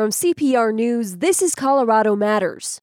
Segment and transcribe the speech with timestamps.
[0.00, 2.80] From CPR News, this is Colorado Matters.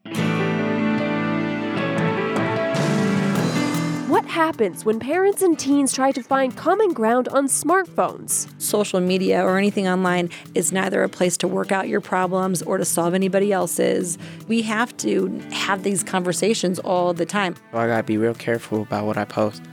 [4.08, 8.48] What happens when parents and teens try to find common ground on smartphones?
[8.62, 12.78] Social media or anything online is neither a place to work out your problems or
[12.78, 14.20] to solve anybody else's.
[14.48, 17.56] We have to have these conversations all the time.
[17.74, 19.64] I gotta be real careful about what I post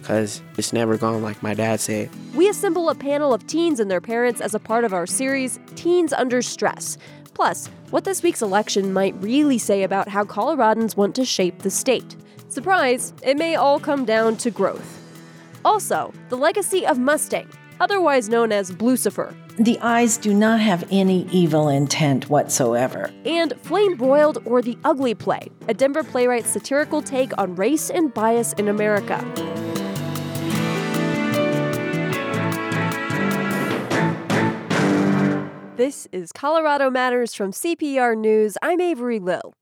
[0.00, 2.10] because it's never gone like my dad said.
[2.34, 5.60] We assemble a panel of teens and their parents as a part of our series,
[5.74, 6.98] Teens Under Stress.
[7.34, 11.70] Plus, what this week's election might really say about how Coloradans want to shape the
[11.70, 12.16] state.
[12.48, 14.98] Surprise, it may all come down to growth.
[15.64, 17.48] Also, the legacy of Mustang,
[17.80, 19.34] otherwise known as Blucifer.
[19.58, 23.10] The eyes do not have any evil intent whatsoever.
[23.24, 28.12] And Flame Broiled or The Ugly Play, a Denver playwright's satirical take on race and
[28.12, 29.69] bias in America.
[35.80, 38.58] This is Colorado Matters from CPR News.
[38.60, 39.54] I'm Avery Lill.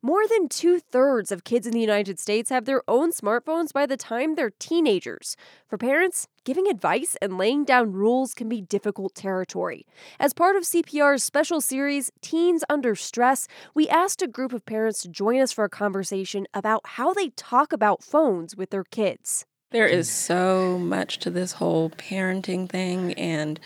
[0.00, 3.84] More than two thirds of kids in the United States have their own smartphones by
[3.84, 5.36] the time they're teenagers.
[5.66, 9.84] For parents, giving advice and laying down rules can be difficult territory.
[10.18, 15.02] As part of CPR's special series, Teens Under Stress, we asked a group of parents
[15.02, 19.44] to join us for a conversation about how they talk about phones with their kids.
[19.70, 23.60] There is so much to this whole parenting thing, and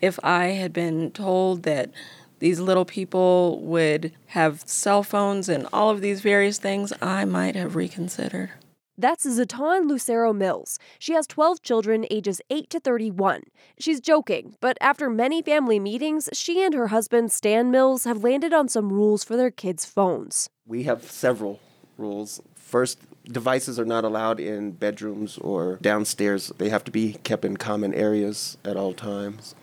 [0.00, 1.90] if I had been told that
[2.38, 7.56] these little people would have cell phones and all of these various things, I might
[7.56, 8.50] have reconsidered.
[8.98, 10.78] That's Zaton Lucero Mills.
[10.98, 13.42] She has 12 children ages 8 to 31.
[13.78, 18.54] She's joking, but after many family meetings, she and her husband, Stan Mills, have landed
[18.54, 20.48] on some rules for their kids' phones.
[20.66, 21.60] We have several
[21.98, 22.40] rules.
[22.54, 27.58] First, devices are not allowed in bedrooms or downstairs, they have to be kept in
[27.58, 29.54] common areas at all times.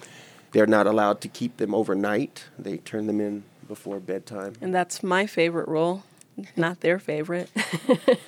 [0.53, 2.45] They're not allowed to keep them overnight.
[2.57, 4.53] They turn them in before bedtime.
[4.61, 6.03] And that's my favorite rule,
[6.55, 7.49] not their favorite.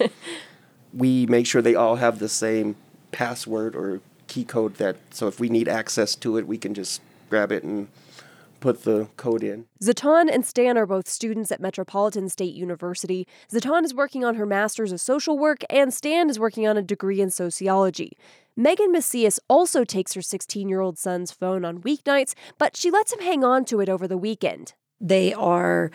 [0.93, 2.75] we make sure they all have the same
[3.11, 6.99] password or key code that so if we need access to it, we can just
[7.29, 7.87] grab it and
[8.65, 9.67] put the code in.
[9.79, 13.27] Zaton and Stan are both students at Metropolitan State University.
[13.51, 16.81] Zaton is working on her master's of social work, and Stan is working on a
[16.81, 18.17] degree in sociology.
[18.57, 23.13] Megan Macias also takes her 16 year old son's phone on weeknights, but she lets
[23.13, 24.73] him hang on to it over the weekend.
[24.99, 25.91] They are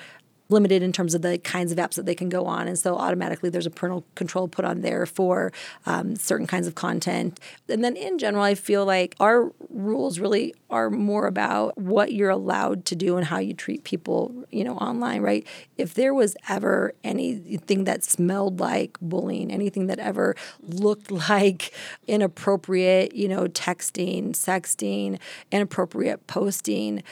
[0.51, 2.69] limited in terms of the kinds of apps that they can go on.
[2.69, 5.53] And so automatically there's a parental control put on there for
[5.87, 7.41] um, certain kinds of content.
[7.69, 12.31] And then in general, I feel like our rules really are more about what you're
[12.31, 15.47] allowed to do and how you treat people, you know, online, right?
[15.77, 21.73] If there was ever anything that smelled like bullying, anything that ever looked like
[22.07, 25.19] inappropriate, you know, texting, sexting,
[25.51, 27.03] inappropriate posting,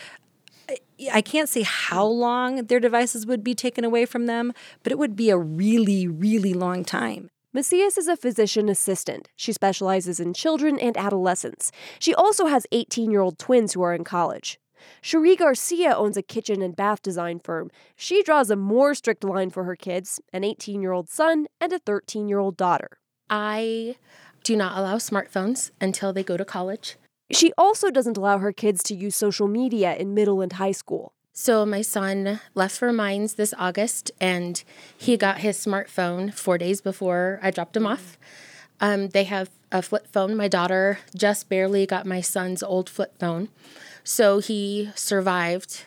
[1.13, 2.19] I can't say how mm.
[2.19, 6.07] long their devices would be taken away from them, but it would be a really,
[6.09, 7.31] really long time.
[7.53, 9.29] Macias is a physician assistant.
[9.35, 11.73] She specializes in children and adolescents.
[11.99, 14.59] She also has 18 year old twins who are in college.
[15.01, 17.71] Cherie Garcia owns a kitchen and bath design firm.
[17.97, 21.73] She draws a more strict line for her kids an 18 year old son and
[21.73, 22.99] a 13 year old daughter.
[23.31, 23.97] I
[24.45, 26.97] do not allow smartphones until they go to college.
[27.31, 31.13] She also doesn't allow her kids to use social media in middle and high school.
[31.33, 34.63] So my son left for Mines this August, and
[34.97, 38.19] he got his smartphone four days before I dropped him off.
[38.81, 40.37] Um, they have a flip phone.
[40.37, 43.51] My daughter just barely got my son's old flip phone,
[44.03, 45.85] so he survived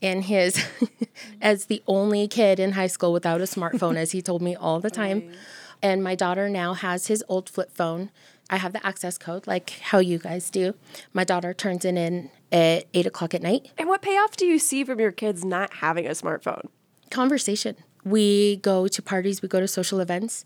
[0.00, 0.64] in his
[1.42, 4.80] as the only kid in high school without a smartphone, as he told me all
[4.80, 5.32] the time.
[5.80, 8.10] And my daughter now has his old flip phone.
[8.50, 10.74] I have the access code, like how you guys do.
[11.12, 13.70] My daughter turns it in at eight o'clock at night.
[13.76, 16.68] And what payoff do you see from your kids not having a smartphone?
[17.10, 17.76] Conversation.
[18.04, 20.44] We go to parties, we go to social events,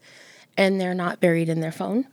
[0.56, 2.08] and they're not buried in their phone.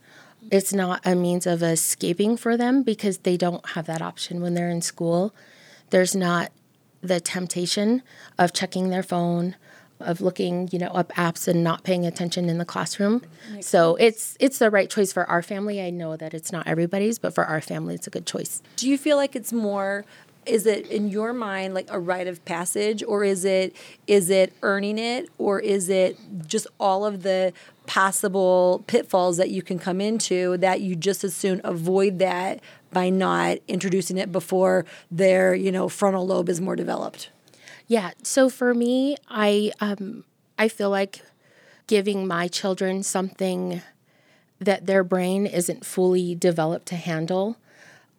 [0.50, 4.54] It's not a means of escaping for them because they don't have that option when
[4.54, 5.34] they're in school.
[5.90, 6.52] There's not
[7.02, 8.02] the temptation
[8.38, 9.56] of checking their phone
[10.00, 13.22] of looking, you know, up apps and not paying attention in the classroom.
[13.60, 14.08] So sense.
[14.08, 15.80] it's it's the right choice for our family.
[15.80, 18.62] I know that it's not everybody's, but for our family it's a good choice.
[18.76, 20.04] Do you feel like it's more
[20.46, 23.76] is it in your mind like a rite of passage or is it
[24.06, 27.52] is it earning it or is it just all of the
[27.86, 32.60] possible pitfalls that you can come into that you just as soon avoid that
[32.92, 37.30] by not introducing it before their, you know, frontal lobe is more developed?
[37.90, 38.12] Yeah.
[38.22, 40.22] So for me, I um,
[40.56, 41.22] I feel like
[41.88, 43.82] giving my children something
[44.60, 47.56] that their brain isn't fully developed to handle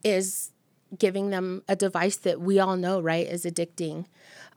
[0.03, 0.51] is
[0.99, 4.07] giving them a device that we all know, right, is addicting.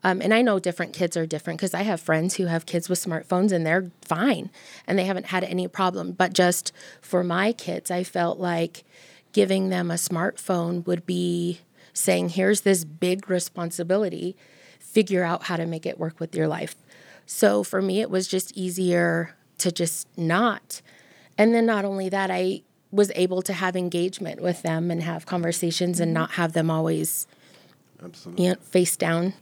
[0.02, 2.88] Um, and I know different kids are different because I have friends who have kids
[2.88, 4.50] with smartphones and they're fine
[4.84, 6.10] and they haven't had any problem.
[6.10, 8.82] But just for my kids, I felt like
[9.30, 11.60] giving them a smartphone would be
[11.92, 14.36] saying, here's this big responsibility,
[14.94, 16.76] figure out how to make it work with your life.
[17.26, 20.80] So for me, it was just easier to just not.
[21.36, 22.62] And then not only that, I
[22.92, 26.14] was able to have engagement with them and have conversations and mm-hmm.
[26.14, 27.26] not have them always
[28.02, 28.44] Absolutely.
[28.44, 29.34] you know, face down.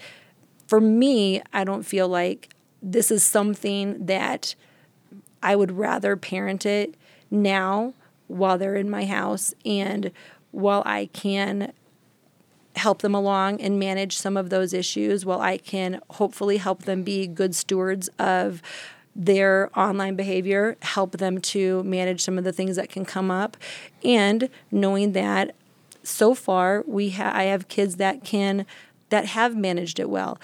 [0.67, 4.55] For me, I don't feel like this is something that
[5.43, 6.95] I would rather parent it
[7.31, 7.93] now
[8.27, 10.13] while they're in my house and
[10.51, 11.73] while I can
[12.77, 17.03] help them along and manage some of those issues, while I can hopefully help them
[17.03, 18.63] be good stewards of
[19.15, 23.57] their online behavior, help them to manage some of the things that can come up,
[24.03, 25.55] and knowing that
[26.03, 28.67] so far we ha- I have kids that can
[29.11, 30.41] that have managed it well.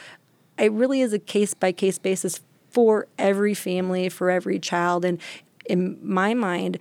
[0.58, 2.40] It really is a case by case basis
[2.70, 5.18] for every family, for every child, and
[5.64, 6.78] in my mind,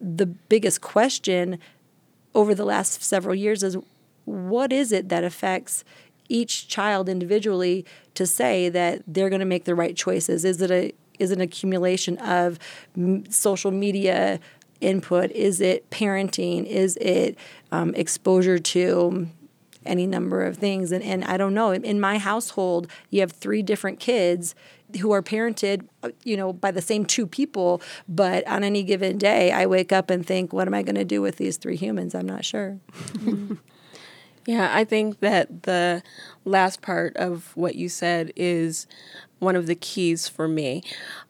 [0.00, 1.58] the biggest question
[2.34, 3.76] over the last several years is
[4.26, 5.82] what is it that affects
[6.28, 10.44] each child individually to say that they're going to make the right choices?
[10.44, 12.58] Is it a is it an accumulation of
[12.94, 14.38] m- social media
[14.82, 15.30] input?
[15.30, 16.66] Is it parenting?
[16.66, 17.38] Is it
[17.72, 19.28] um, exposure to
[19.86, 20.92] any number of things?
[20.92, 21.70] And, and I don't know.
[21.70, 24.54] In, my household, you have three different kids
[25.00, 25.86] who are parented,
[26.22, 27.80] you know, by the same two people.
[28.06, 31.04] But on any given day, I wake up and think, what am I going to
[31.04, 32.14] do with these three humans?
[32.14, 32.78] I'm not sure.
[34.46, 36.04] Yeah, I think that the
[36.44, 38.86] last part of what you said is
[39.40, 40.84] one of the keys for me.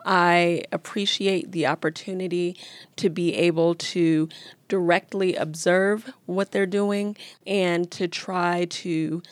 [0.04, 2.56] I appreciate the opportunity
[2.96, 4.28] to be able to
[4.68, 7.16] directly observe what they're doing
[7.46, 9.22] and to try to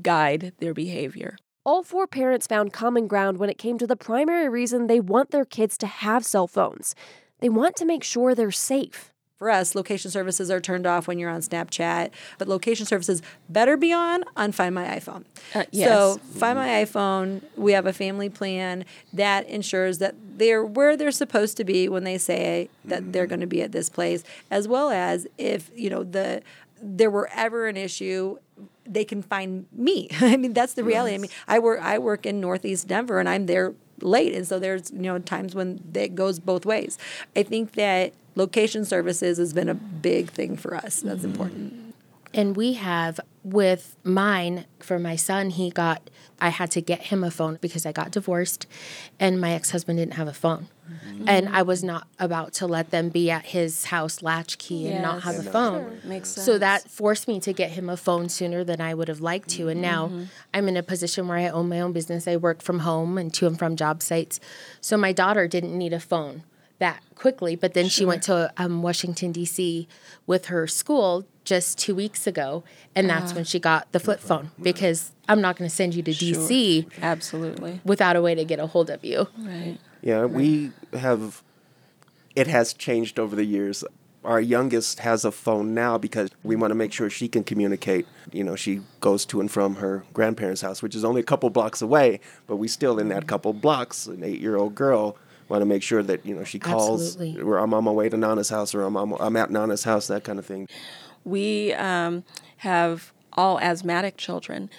[0.00, 1.36] guide their behavior.
[1.64, 5.30] All four parents found common ground when it came to the primary reason they want
[5.30, 6.94] their kids to have cell phones.
[7.40, 9.11] They want to make sure they're safe.
[9.42, 13.76] For us, location services are turned off when you're on Snapchat, but location services better
[13.76, 15.24] be on on Find My iPhone.
[15.52, 15.88] Uh, yes.
[15.88, 21.10] So, Find My iPhone, we have a family plan that ensures that they're where they're
[21.10, 24.68] supposed to be when they say that they're going to be at this place, as
[24.68, 26.40] well as if, you know, the
[26.80, 28.38] there were ever an issue
[28.86, 30.08] they can find me.
[30.20, 31.16] I mean, that's the reality.
[31.16, 34.58] I mean, I work I work in Northeast Denver and I'm there late and so
[34.58, 36.98] there's you know times when it goes both ways.
[37.36, 41.00] I think that location services has been a big thing for us.
[41.00, 41.30] That's mm-hmm.
[41.30, 41.94] important.
[42.34, 46.10] And we have with mine for my son, he got,
[46.40, 48.66] I had to get him a phone because I got divorced
[49.18, 50.68] and my ex husband didn't have a phone.
[51.26, 55.22] And I was not about to let them be at his house latchkey and not
[55.22, 56.00] have a phone.
[56.04, 56.44] Makes sense.
[56.44, 59.48] So that forced me to get him a phone sooner than I would have liked
[59.50, 59.68] to.
[59.68, 60.10] And now
[60.52, 62.28] I'm in a position where I own my own business.
[62.28, 64.38] I work from home and to and from job sites.
[64.80, 66.42] So my daughter didn't need a phone
[66.78, 69.86] that quickly, but then she went to um, Washington, D.C.
[70.26, 72.64] with her school just two weeks ago.
[72.94, 73.36] And that's ah.
[73.36, 76.86] when she got the flip phone because I'm not going to send you to D.C.
[77.00, 77.80] Absolutely.
[77.84, 79.28] without a way to get a hold of you.
[79.38, 79.78] Right.
[80.02, 81.42] Yeah, we have.
[82.34, 83.84] It has changed over the years.
[84.24, 88.06] Our youngest has a phone now because we want to make sure she can communicate.
[88.32, 91.50] You know, she goes to and from her grandparents' house, which is only a couple
[91.50, 93.26] blocks away, but we still in that mm-hmm.
[93.26, 95.16] couple blocks, an eight-year-old girl,
[95.52, 97.14] want to make sure that you know she calls.
[97.14, 97.42] Absolutely.
[97.42, 100.06] Or I'm on my way to Nana's house, or I'm on, I'm at Nana's house,
[100.08, 100.66] that kind of thing.
[101.24, 102.24] We um,
[102.58, 104.70] have all asthmatic children,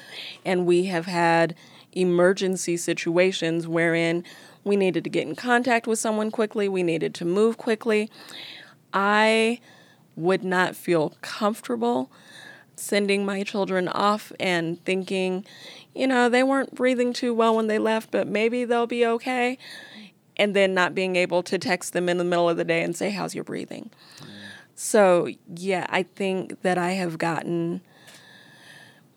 [0.45, 1.55] and we have had
[1.91, 4.23] emergency situations wherein
[4.63, 8.09] we needed to get in contact with someone quickly, we needed to move quickly.
[8.93, 9.59] I
[10.15, 12.11] would not feel comfortable
[12.75, 15.45] sending my children off and thinking,
[15.93, 19.57] you know, they weren't breathing too well when they left, but maybe they'll be okay.
[20.37, 22.95] And then not being able to text them in the middle of the day and
[22.95, 23.91] say, How's your breathing?
[24.75, 27.81] So, yeah, I think that I have gotten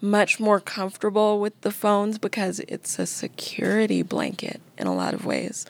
[0.00, 5.24] much more comfortable with the phones because it's a security blanket in a lot of
[5.24, 5.66] ways.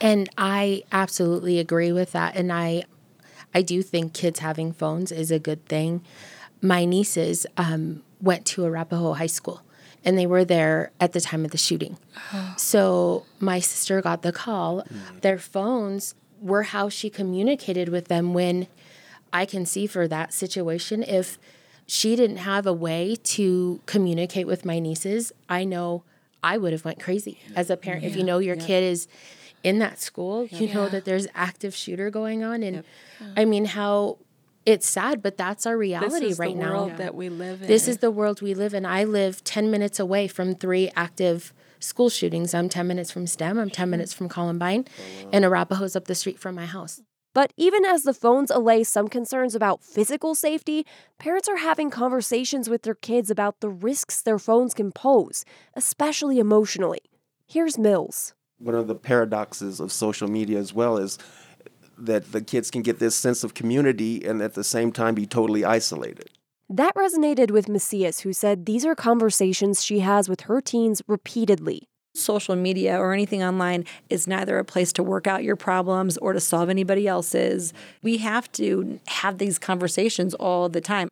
[0.00, 2.36] And I absolutely agree with that.
[2.36, 2.84] And I,
[3.54, 6.02] I do think kids having phones is a good thing.
[6.62, 9.62] My nieces um, went to Arapahoe High School,
[10.04, 11.98] and they were there at the time of the shooting.
[12.56, 14.84] So my sister got the call.
[15.20, 18.34] Their phones were how she communicated with them.
[18.34, 18.66] When
[19.32, 21.38] I can see for that situation, if
[21.86, 26.04] she didn't have a way to communicate with my nieces, I know
[26.42, 28.04] I would have went crazy as a parent.
[28.04, 29.08] If you know your kid is
[29.62, 32.84] in that school, you know that there's active shooter going on, and
[33.36, 34.18] I mean how
[34.64, 36.72] it's sad, but that's our reality this is right the now.
[36.72, 37.68] world that we live in.
[37.68, 38.84] This is the world we live in.
[38.84, 42.52] I live 10 minutes away from three active school shootings.
[42.52, 46.14] I'm 10 minutes from STEM, I'm 10 minutes from Columbine, oh, and Arapahoe's up the
[46.16, 47.00] street from my house.
[47.36, 50.86] But even as the phones allay some concerns about physical safety,
[51.18, 56.38] parents are having conversations with their kids about the risks their phones can pose, especially
[56.38, 57.00] emotionally.
[57.46, 58.32] Here's Mills.
[58.56, 61.18] One of the paradoxes of social media as well is
[61.98, 65.26] that the kids can get this sense of community and at the same time be
[65.26, 66.30] totally isolated.
[66.70, 71.90] That resonated with Macias, who said these are conversations she has with her teens repeatedly.
[72.16, 76.32] Social media or anything online is neither a place to work out your problems or
[76.32, 77.72] to solve anybody else's.
[78.02, 81.08] We have to have these conversations all the time.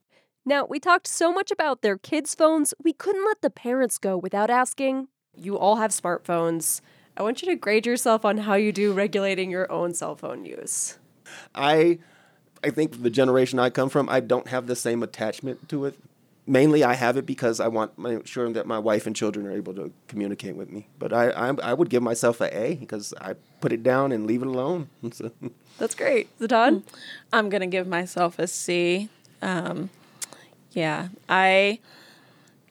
[0.47, 4.17] Now, we talked so much about their kids' phones, we couldn't let the parents go
[4.17, 5.09] without asking.
[5.37, 6.81] You all have smartphones.
[7.17, 10.45] I want you to grade yourself on how you do regulating your own cell phone
[10.45, 10.99] use.
[11.55, 11.99] I
[12.63, 15.99] I think the generation I come from, I don't have the same attachment to it.
[16.47, 19.53] Mainly, I have it because I want my sure that my wife and children are
[19.53, 20.89] able to communicate with me.
[20.99, 24.27] But I I, I would give myself a A because I put it down and
[24.27, 24.89] leave it alone.
[25.11, 25.31] So-
[25.79, 26.29] That's great.
[26.39, 26.83] Zatan?
[27.33, 29.09] I'm gonna give myself a C.
[29.41, 29.89] Um,
[30.73, 31.79] yeah, I,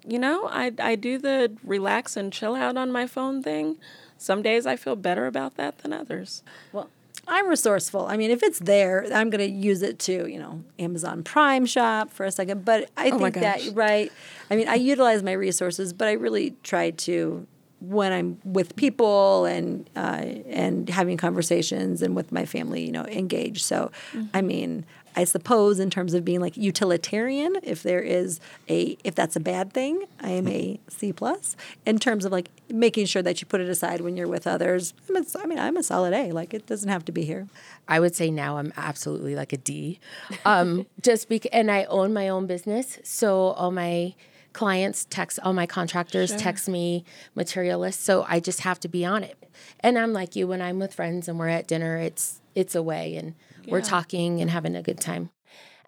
[0.05, 3.77] you know, I I do the relax and chill out on my phone thing.
[4.17, 6.43] Some days I feel better about that than others.
[6.71, 6.89] Well,
[7.27, 8.05] I'm resourceful.
[8.07, 11.65] I mean, if it's there, I'm going to use it to, you know, Amazon Prime
[11.65, 12.65] shop for a second.
[12.65, 14.11] But I Oh think that, right?
[14.51, 17.47] I mean, I utilize my resources, but I really try to
[17.79, 23.05] when I'm with people and uh, and having conversations and with my family, you know,
[23.05, 23.63] engage.
[23.63, 23.91] So,
[24.33, 28.39] I mean, I suppose in terms of being like utilitarian, if there is
[28.69, 31.55] a if that's a bad thing, I am a C plus.
[31.85, 34.93] In terms of like making sure that you put it aside when you're with others,
[35.09, 36.31] I'm a, I mean, I'm a solid A.
[36.31, 37.47] Like it doesn't have to be here.
[37.87, 39.99] I would say now I'm absolutely like a D.
[40.45, 42.99] Um, just because, and I own my own business.
[43.03, 44.15] So all my
[44.53, 47.03] clients text, all my contractors text me
[47.35, 48.03] material lists.
[48.03, 49.37] So I just have to be on it.
[49.79, 53.15] And I'm like you, when I'm with friends and we're at dinner, it's, it's away
[53.15, 53.33] and
[53.67, 55.29] we're talking and having a good time.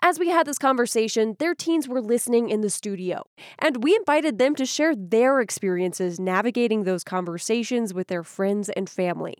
[0.01, 3.25] As we had this conversation, their teens were listening in the studio,
[3.57, 8.89] and we invited them to share their experiences navigating those conversations with their friends and
[8.89, 9.37] family.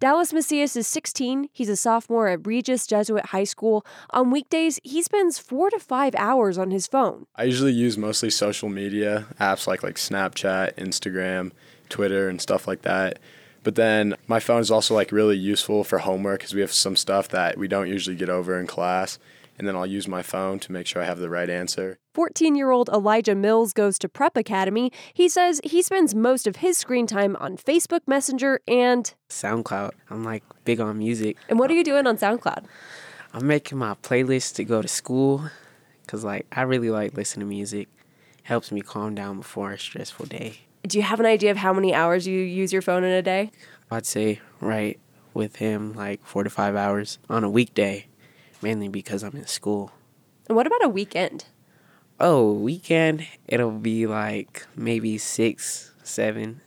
[0.00, 1.50] Dallas Macias is 16.
[1.52, 3.84] He's a sophomore at Regis Jesuit High School.
[4.10, 7.26] On weekdays, he spends four to five hours on his phone.
[7.34, 11.50] I usually use mostly social media apps like like Snapchat, Instagram,
[11.90, 13.18] Twitter, and stuff like that.
[13.68, 16.96] But then my phone is also like really useful for homework because we have some
[16.96, 19.18] stuff that we don't usually get over in class.
[19.58, 21.98] And then I'll use my phone to make sure I have the right answer.
[22.14, 24.90] 14 year old Elijah Mills goes to Prep Academy.
[25.12, 29.12] He says he spends most of his screen time on Facebook Messenger and.
[29.28, 29.90] SoundCloud.
[30.08, 31.36] I'm like big on music.
[31.50, 32.64] And what are you doing on SoundCloud?
[33.34, 35.50] I'm making my playlist to go to school
[36.06, 37.88] because like I really like listening to music.
[38.44, 40.60] Helps me calm down before a stressful day.
[40.86, 43.22] Do you have an idea of how many hours you use your phone in a
[43.22, 43.50] day?
[43.90, 44.98] I'd say right
[45.34, 48.06] with him like four to five hours on a weekday,
[48.62, 49.92] mainly because I'm in school.
[50.48, 51.46] And what about a weekend?
[52.20, 56.60] Oh, weekend it'll be like maybe six, seven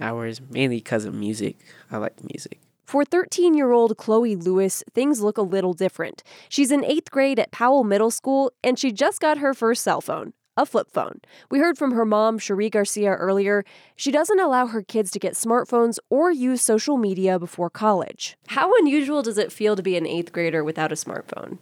[0.00, 1.58] hours, mainly because of music.
[1.90, 2.60] I like music.
[2.84, 6.22] For 13 year old Chloe Lewis, things look a little different.
[6.48, 10.00] She's in eighth grade at Powell Middle School, and she just got her first cell
[10.00, 10.32] phone.
[10.56, 11.20] A flip phone.
[11.50, 13.64] We heard from her mom, Cherie Garcia, earlier.
[13.96, 18.36] She doesn't allow her kids to get smartphones or use social media before college.
[18.48, 21.58] How unusual does it feel to be an eighth grader without a smartphone?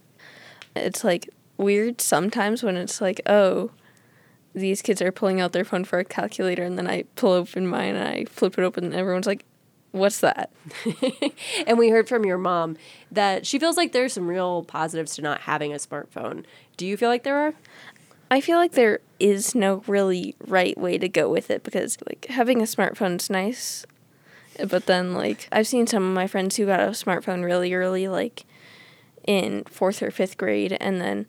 [0.75, 3.71] it's like weird sometimes when it's like, oh,
[4.55, 7.67] these kids are pulling out their phone for a calculator, and then I pull open
[7.67, 9.45] mine and I flip it open, and everyone's like,
[9.93, 10.51] what's that?
[11.67, 12.77] And we heard from your mom
[13.11, 16.45] that she feels like there's some real positives to not having a smartphone.
[16.77, 17.55] Do you feel like there are?
[18.33, 22.25] I feel like there is no really right way to go with it because like
[22.31, 23.85] having a smartphone is nice,
[24.71, 28.09] but then like I've seen some of my friends who got a smartphone really early,
[28.09, 28.47] like
[29.27, 31.27] in fourth or fifth grade, and then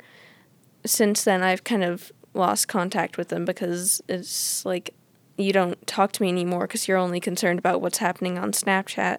[0.86, 4.94] since then I've kind of lost contact with them because it's like
[5.38, 9.18] you don't talk to me anymore because you're only concerned about what's happening on Snapchat.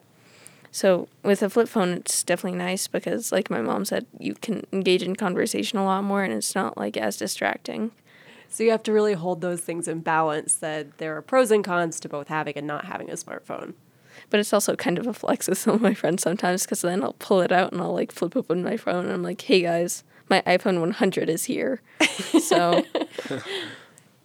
[0.75, 4.67] So with a flip phone, it's definitely nice because, like my mom said, you can
[4.73, 7.93] engage in conversation a lot more, and it's not like as distracting.
[8.49, 11.63] So you have to really hold those things in balance that there are pros and
[11.63, 13.75] cons to both having and not having a smartphone.
[14.31, 17.05] But it's also kind of a flex with some of my friends sometimes because then
[17.05, 19.63] I'll pull it out and I'll like flip open my phone and I'm like, "Hey
[19.63, 21.83] guys, my iPhone 100 is here."
[22.43, 22.85] so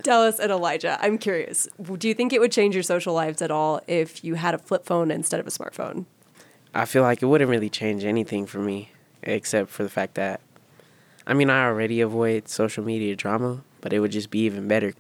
[0.02, 1.68] Dallas and Elijah, I'm curious.
[1.80, 4.58] Do you think it would change your social lives at all if you had a
[4.58, 6.06] flip phone instead of a smartphone?
[6.74, 8.92] I feel like it wouldn't really change anything for me
[9.24, 10.42] except for the fact that
[11.30, 14.94] I mean, I already avoid social media drama, but it would just be even better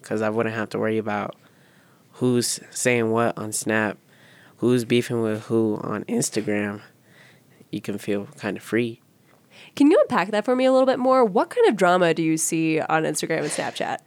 [0.00, 1.36] because I wouldn't have to worry about
[2.12, 3.98] who's saying what on Snap,
[4.58, 6.80] who's beefing with who on Instagram.
[7.70, 9.02] You can feel kind of free.
[9.76, 11.22] Can you unpack that for me a little bit more?
[11.22, 13.98] What kind of drama do you see on Instagram and Snapchat?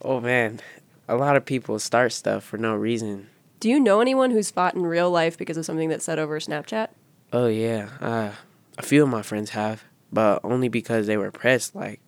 [0.00, 0.60] Oh man,
[1.08, 3.28] a lot of people start stuff for no reason.
[3.62, 6.40] Do you know anyone who's fought in real life because of something that's said over
[6.40, 6.88] Snapchat?
[7.32, 8.32] Oh yeah, uh,
[8.76, 11.72] a few of my friends have, but only because they were pressed.
[11.72, 12.00] Like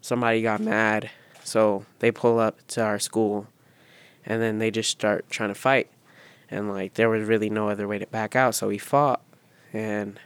[0.00, 1.10] somebody got mad,
[1.42, 3.48] so they pull up to our school,
[4.24, 5.90] and then they just start trying to fight,
[6.48, 9.20] and like there was really no other way to back out, so we fought,
[9.72, 10.20] and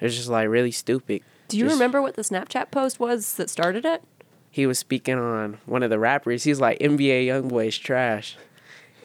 [0.00, 1.20] it was just like really stupid.
[1.48, 4.02] Do you Just- remember what the Snapchat post was that started it?
[4.50, 6.44] He was speaking on one of the rappers.
[6.44, 8.38] He's like NBA YoungBoy is trash,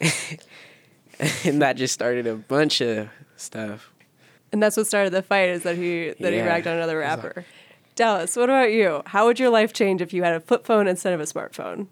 [1.44, 3.90] and that just started a bunch of stuff.
[4.52, 6.46] And that's what started the fight is that he that he Yeah.
[6.46, 7.44] ragged on another rapper.
[7.94, 9.02] Dallas, what about you?
[9.06, 11.86] How would your life change if you had a flip phone instead of a smartphone?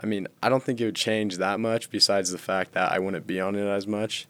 [0.00, 2.98] I mean, I don't think it would change that much besides the fact that I
[2.98, 4.26] wouldn't be on it as much.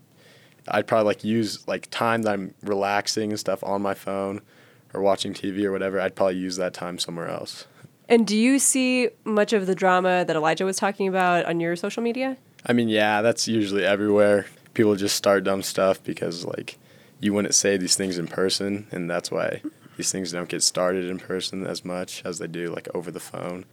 [0.67, 4.41] I'd probably like use like time that I'm relaxing and stuff on my phone
[4.95, 6.01] or watching TV or whatever.
[6.01, 7.67] I'd probably use that time somewhere else.
[8.09, 11.77] And do you see much of the drama that Elijah was talking about on your
[11.77, 12.39] social media?
[12.69, 14.45] I mean, yeah, that's usually everywhere.
[14.75, 16.79] People just start dumb stuff because like
[17.19, 19.63] you wouldn't say these things in person and that's why
[19.97, 23.21] these things don't get started in person as much as they do like over the
[23.21, 23.65] phone.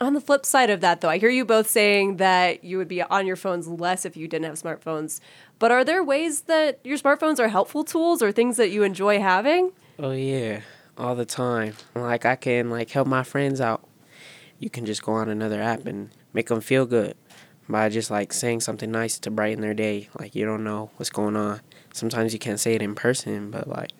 [0.00, 2.88] On the flip side of that, though, I hear you both saying that you would
[2.88, 5.20] be on your phones less if you didn't have smartphones.
[5.58, 9.20] But are there ways that your smartphones are helpful tools or things that you enjoy
[9.20, 9.72] having?
[9.98, 10.60] Oh yeah,
[10.96, 11.74] all the time.
[11.96, 13.86] Like I can like help my friends out.
[14.60, 17.16] You can just go on another app and make them feel good
[17.68, 20.08] by just like saying something nice to brighten their day.
[20.18, 21.60] Like you don't know what's going on.
[21.92, 23.90] Sometimes you can't say it in person, but like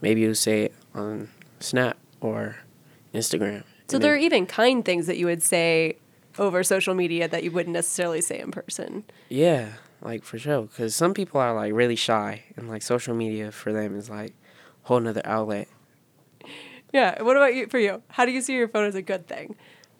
[0.00, 1.28] maybe you say it on
[1.60, 2.56] Snap or
[3.14, 3.64] Instagram.
[3.88, 5.96] So there are even kind things that you would say
[6.38, 9.04] over social media that you wouldn't necessarily say in person.
[9.28, 10.62] yeah, like for sure.
[10.62, 14.32] Because some people are like really shy, and like social media for them is like
[14.84, 15.68] whole nother outlet.
[16.92, 17.22] Yeah.
[17.22, 18.02] What about you for you?
[18.08, 19.56] How do you see your phone as a good thing?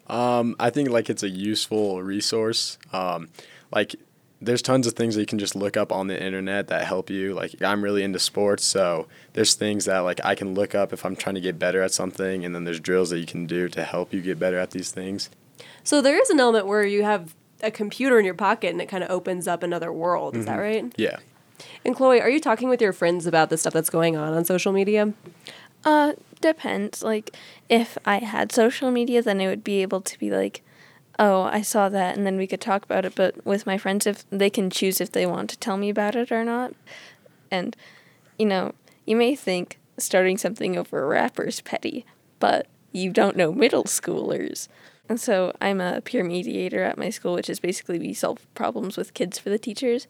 [0.07, 2.77] Um, I think like it's a useful resource.
[2.91, 3.29] Um,
[3.71, 3.95] like
[4.41, 7.09] there's tons of things that you can just look up on the internet that help
[7.09, 7.33] you.
[7.33, 11.05] Like I'm really into sports, so there's things that like I can look up if
[11.05, 13.69] I'm trying to get better at something, and then there's drills that you can do
[13.69, 15.29] to help you get better at these things.
[15.83, 18.87] So there is an element where you have a computer in your pocket and it
[18.87, 20.35] kind of opens up another world.
[20.35, 20.91] Is that right?
[20.97, 21.17] Yeah.
[21.85, 24.45] And Chloe, are you talking with your friends about the stuff that's going on on
[24.45, 25.13] social media?
[25.83, 27.03] Uh, depends.
[27.03, 27.35] Like,
[27.69, 30.61] if I had social media, then it would be able to be like,
[31.19, 33.15] oh, I saw that, and then we could talk about it.
[33.15, 36.15] But with my friends, if they can choose if they want to tell me about
[36.15, 36.73] it or not.
[37.49, 37.75] And,
[38.39, 38.73] you know,
[39.05, 42.05] you may think starting something over a rapper is petty,
[42.39, 44.67] but you don't know middle schoolers.
[45.09, 48.97] And so I'm a peer mediator at my school, which is basically we solve problems
[48.97, 50.07] with kids for the teachers.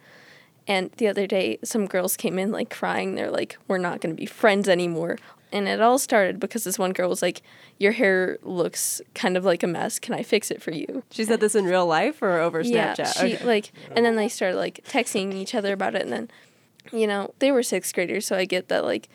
[0.68, 3.16] And the other day, some girls came in like crying.
[3.16, 5.18] They're like, "We're not going to be friends anymore."
[5.52, 7.42] And it all started because this one girl was like,
[7.78, 10.00] "Your hair looks kind of like a mess.
[10.00, 12.94] Can I fix it for you?" She said this in real life or over Yeah,
[12.96, 13.20] Snapchat?
[13.20, 13.46] she Okay.
[13.46, 16.04] like, and then they started like texting each other about it.
[16.04, 16.32] And then,
[16.92, 19.10] you know, they were sixth graders, so I get that like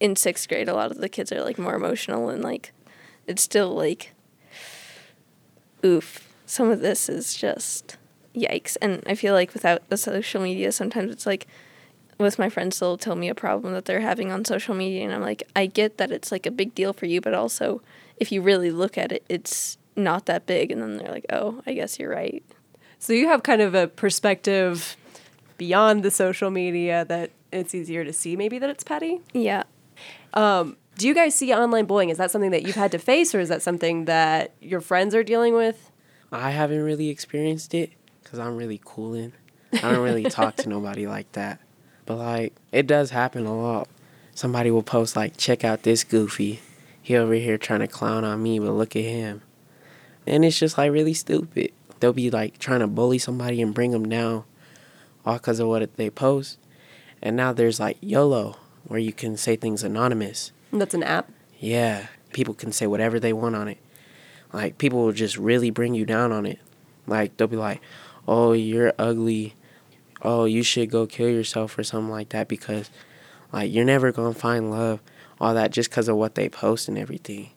[0.00, 2.72] in sixth grade, a lot of the kids are like more emotional and like
[3.26, 4.12] it's still like,
[5.84, 6.28] oof.
[6.46, 7.96] Some of this is just
[8.34, 8.76] yikes.
[8.82, 11.46] And I feel like without the social media, sometimes it's like
[12.22, 15.12] with my friends, they'll tell me a problem that they're having on social media, and
[15.12, 17.82] I'm like, I get that it's like a big deal for you, but also
[18.16, 20.70] if you really look at it, it's not that big.
[20.70, 22.44] And then they're like, oh, I guess you're right.
[22.98, 24.96] So you have kind of a perspective
[25.58, 29.20] beyond the social media that it's easier to see maybe that it's petty.
[29.32, 29.64] Yeah.
[30.34, 32.10] Um, do you guys see online bullying?
[32.10, 35.14] Is that something that you've had to face or is that something that your friends
[35.14, 35.90] are dealing with?
[36.30, 37.90] I haven't really experienced it
[38.22, 39.32] because I'm really cooling.
[39.72, 41.60] I don't really talk to nobody like that.
[42.12, 43.88] But like, it does happen a lot.
[44.34, 46.60] Somebody will post like, "Check out this goofy.
[47.00, 49.40] He over here trying to clown on me, but look at him."
[50.26, 51.72] And it's just like really stupid.
[52.00, 54.44] They'll be like trying to bully somebody and bring them down,
[55.24, 56.58] all because of what they post.
[57.22, 60.52] And now there's like YOLO, where you can say things anonymous.
[60.70, 61.30] That's an app.
[61.58, 63.78] Yeah, people can say whatever they want on it.
[64.52, 66.58] Like people will just really bring you down on it.
[67.06, 67.80] Like they'll be like,
[68.28, 69.54] "Oh, you're ugly.
[70.22, 72.90] Oh, you should go kill yourself or something like that because
[73.52, 75.00] like you're never going to find love."
[75.40, 77.50] All that just cuz of what they post and everything.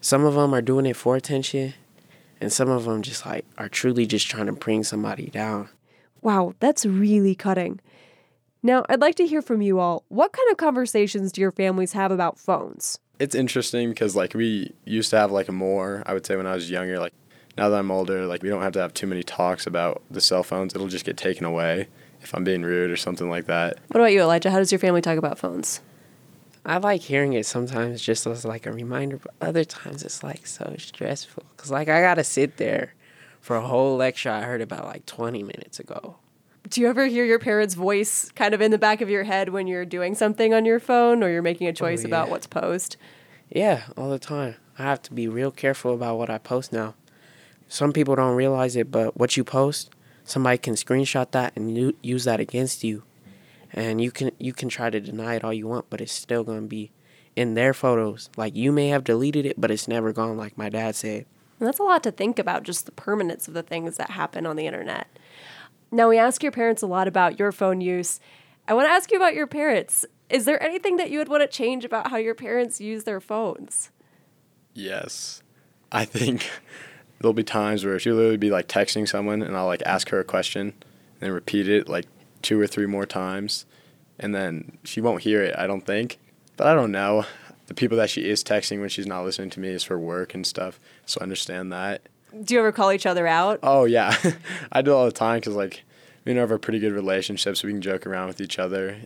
[0.00, 1.74] Some of them are doing it for attention,
[2.40, 5.68] and some of them just like are truly just trying to bring somebody down.
[6.22, 7.80] Wow, that's really cutting.
[8.62, 10.04] Now, I'd like to hear from you all.
[10.08, 12.98] What kind of conversations do your families have about phones?
[13.18, 16.46] It's interesting because like we used to have like a more, I would say when
[16.46, 17.14] I was younger, like
[17.58, 20.20] now that I'm older, like we don't have to have too many talks about the
[20.20, 20.74] cell phones.
[20.74, 21.88] It'll just get taken away
[22.20, 23.78] if I'm being rude or something like that.
[23.88, 24.50] What about you, Elijah?
[24.50, 25.80] How does your family talk about phones?
[26.64, 30.46] I like hearing it sometimes just as like a reminder, but other times it's like
[30.46, 31.44] so stressful.
[31.56, 32.94] Cause like I gotta sit there
[33.40, 36.16] for a whole lecture I heard about like 20 minutes ago.
[36.68, 39.48] Do you ever hear your parents' voice kind of in the back of your head
[39.48, 42.32] when you're doing something on your phone or you're making a oh, choice about yeah.
[42.32, 42.96] what's posed?
[43.48, 44.56] Yeah, all the time.
[44.78, 46.94] I have to be real careful about what I post now.
[47.68, 49.90] Some people don't realize it, but what you post,
[50.24, 53.04] somebody can screenshot that and u- use that against you.
[53.72, 56.42] And you can you can try to deny it all you want, but it's still
[56.42, 56.90] going to be
[57.36, 58.30] in their photos.
[58.36, 61.26] Like you may have deleted it, but it's never gone like my dad said.
[61.60, 64.46] And that's a lot to think about, just the permanence of the things that happen
[64.46, 65.08] on the internet.
[65.90, 68.20] Now, we ask your parents a lot about your phone use.
[68.66, 70.04] I want to ask you about your parents.
[70.28, 73.20] Is there anything that you would want to change about how your parents use their
[73.20, 73.90] phones?
[74.74, 75.42] Yes.
[75.90, 76.48] I think
[77.20, 80.20] there'll be times where she'll literally be like texting someone and I'll like ask her
[80.20, 82.06] a question and then repeat it like
[82.42, 83.66] two or three more times
[84.18, 86.18] and then she won't hear it, I don't think.
[86.56, 87.24] But I don't know.
[87.66, 90.34] The people that she is texting when she's not listening to me is for work
[90.34, 90.80] and stuff.
[91.06, 92.02] So I understand that.
[92.42, 93.60] Do you ever call each other out?
[93.62, 94.16] Oh yeah.
[94.72, 95.84] I do all the time cuz like
[96.24, 98.96] we know have a pretty good relationship so we can joke around with each other.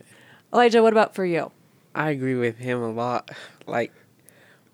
[0.51, 1.51] Elijah, what about for you?
[1.95, 3.31] I agree with him a lot.
[3.65, 3.93] Like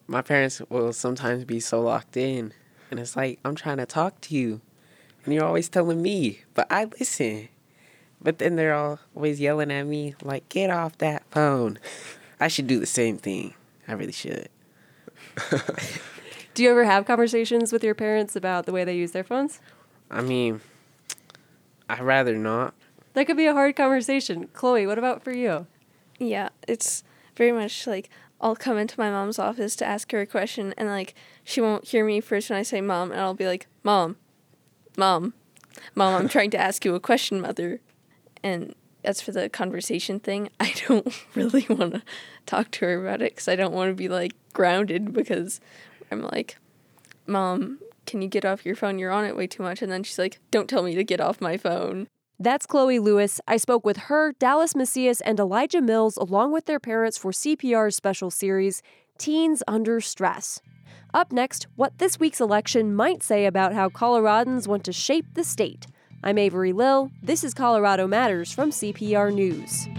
[0.08, 2.54] my parents will sometimes be so locked in
[2.90, 4.62] and it's like I'm trying to talk to you
[5.26, 7.50] and you're always telling me, but I listen.
[8.22, 11.80] But then they're always yelling at me like get off that phone.
[12.40, 13.54] I should do the same thing.
[13.88, 14.50] I really should.
[16.54, 19.62] Do you ever have conversations with your parents about the way they use their phones?
[20.12, 20.62] I mean,
[21.88, 22.74] I'd rather not.
[23.14, 24.50] That could be a hard conversation.
[24.54, 25.68] Chloe, what about for you?
[26.18, 27.04] Yeah, it's
[27.36, 28.10] very much like
[28.42, 31.86] I'll come into my mom's office to ask her a question, and like she won't
[31.86, 34.18] hear me first when I say mom, and I'll be like, Mom,
[34.98, 35.34] Mom,
[35.96, 37.80] Mom, I'm trying to ask you a question, Mother.
[38.44, 42.02] And as for the conversation thing, I don't really want to
[42.46, 45.60] talk to her about it because I don't want to be like grounded because
[46.12, 46.58] I'm like,
[47.28, 49.00] Mom, can you get off your phone?
[49.00, 49.82] You're on it way too much.
[49.82, 52.08] And then she's like, Don't tell me to get off my phone.
[52.42, 53.42] That's Chloe Lewis.
[53.50, 57.98] I spoke with her, Dallas Macias, and Elijah Mills, along with their parents, for CPR's
[57.98, 58.82] special series,
[59.18, 60.62] Teens Under Stress.
[61.14, 65.44] Up next, what this week's election might say about how Coloradans want to shape the
[65.44, 65.88] state.
[66.24, 67.12] I'm Avery Lill.
[67.22, 69.90] This is Colorado Matters from CPR News.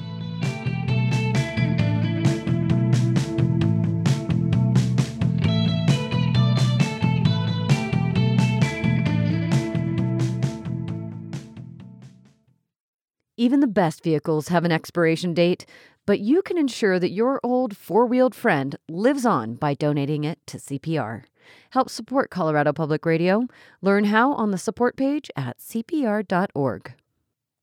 [13.40, 15.64] Even the best vehicles have an expiration date,
[16.04, 20.38] but you can ensure that your old four wheeled friend lives on by donating it
[20.46, 21.22] to CPR.
[21.70, 23.46] Help support Colorado Public Radio.
[23.80, 26.92] Learn how on the support page at CPR.org.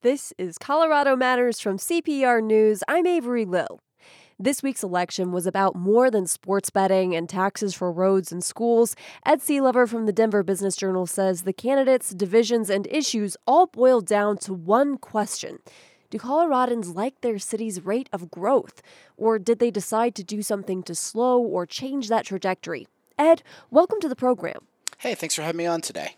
[0.02, 2.82] This is Colorado Matters from CPR News.
[2.88, 3.80] I'm Avery Lill.
[4.40, 8.96] This week's election was about more than sports betting and taxes for roads and schools.
[9.26, 14.00] Ed Sealover from the Denver Business Journal says the candidates, divisions, and issues all boil
[14.00, 15.58] down to one question.
[16.12, 18.84] Do Coloradans like their city's rate of growth?
[19.18, 22.88] Or did they decide to do something to slow or change that trajectory?
[23.18, 24.68] Ed, welcome to the program.
[25.00, 26.16] Hey, thanks for having me on today.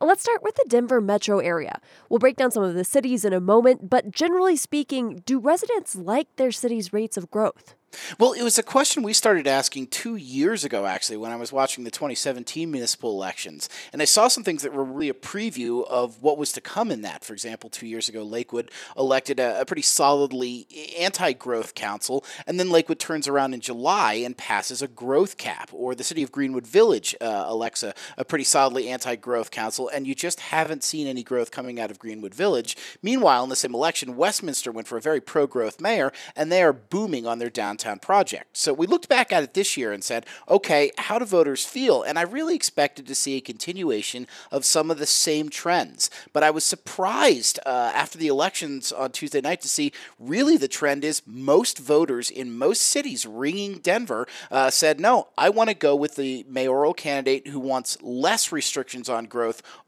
[0.00, 1.80] Let's start with the Denver metro area.
[2.08, 5.94] We'll break down some of the cities in a moment, but generally speaking, do residents
[5.96, 7.74] like their city's rates of growth?
[8.18, 11.52] Well, it was a question we started asking two years ago, actually, when I was
[11.52, 13.68] watching the 2017 municipal elections.
[13.92, 16.90] And I saw some things that were really a preview of what was to come
[16.90, 17.24] in that.
[17.24, 20.66] For example, two years ago, Lakewood elected a, a pretty solidly
[20.98, 25.70] anti growth council, and then Lakewood turns around in July and passes a growth cap.
[25.72, 29.61] Or the city of Greenwood Village uh, elects a, a pretty solidly anti growth council,
[29.70, 32.76] and you just haven't seen any growth coming out of Greenwood Village.
[33.02, 36.62] Meanwhile, in the same election, Westminster went for a very pro growth mayor, and they
[36.62, 38.56] are booming on their downtown project.
[38.56, 42.02] So we looked back at it this year and said, okay, how do voters feel?
[42.02, 46.10] And I really expected to see a continuation of some of the same trends.
[46.32, 50.68] But I was surprised uh, after the elections on Tuesday night to see really the
[50.68, 55.74] trend is most voters in most cities ringing Denver uh, said, no, I want to
[55.74, 59.41] go with the mayoral candidate who wants less restrictions on growth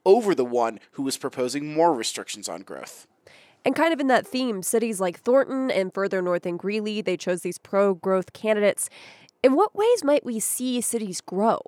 [0.04, 3.06] over the one who was proposing more restrictions on growth.
[3.64, 7.16] And kind of in that theme, cities like Thornton and further north in Greeley, they
[7.16, 8.90] chose these pro growth candidates.
[9.42, 11.60] In what ways might we see cities grow?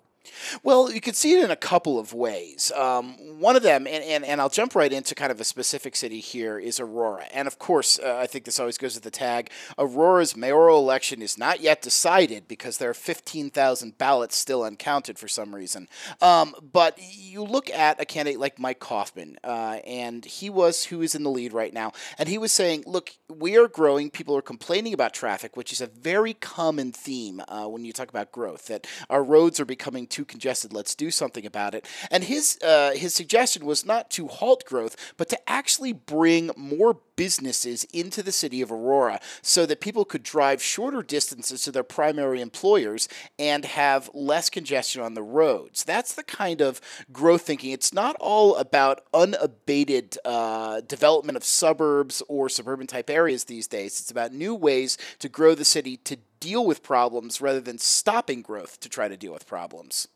[0.63, 2.73] Well, you can see it in a couple of ways.
[2.75, 5.97] Um, one of them, and, and, and I'll jump right into kind of a specific
[5.97, 7.27] city here, is Aurora.
[7.33, 11.23] And of course, uh, I think this always goes with the tag Aurora's mayoral election
[11.23, 15.89] is not yet decided because there are 15,000 ballots still uncounted for some reason.
[16.21, 21.03] Um, but you look at a candidate like Mike Coffman, uh, and he was who
[21.03, 24.11] is in the lead right now, and he was saying, look, we are growing.
[24.11, 28.09] People are complaining about traffic, which is a very common theme uh, when you talk
[28.09, 30.73] about growth, that our roads are becoming too congested.
[30.73, 31.87] Let's do something about it.
[32.11, 36.99] And his uh, his suggestion was not to halt growth, but to actually bring more
[37.17, 41.83] businesses into the city of Aurora so that people could drive shorter distances to their
[41.83, 45.83] primary employers and have less congestion on the roads.
[45.83, 46.81] That's the kind of
[47.13, 47.73] growth thinking.
[47.73, 54.01] It's not all about unabated uh, development of suburbs or suburban type areas these days.
[54.01, 58.43] It's about new ways to grow the city to deal with problems rather than stopping
[58.43, 60.09] growth to try to deal with problems.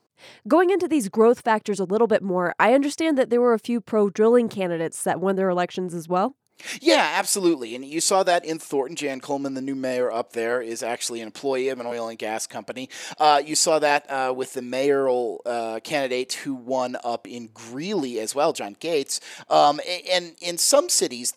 [0.46, 3.58] Going into these growth factors a little bit more, I understand that there were a
[3.58, 6.36] few pro drilling candidates that won their elections as well.
[6.80, 7.74] Yeah, absolutely.
[7.74, 8.96] And you saw that in Thornton.
[8.96, 12.18] Jan Kulmann, the new mayor up there, is actually an employee of an oil and
[12.18, 12.88] gas company.
[13.18, 18.20] Uh, you saw that uh, with the mayoral uh, candidate who won up in Greeley
[18.20, 19.20] as well, John Gates.
[19.48, 19.80] Um,
[20.10, 21.32] and in some cities,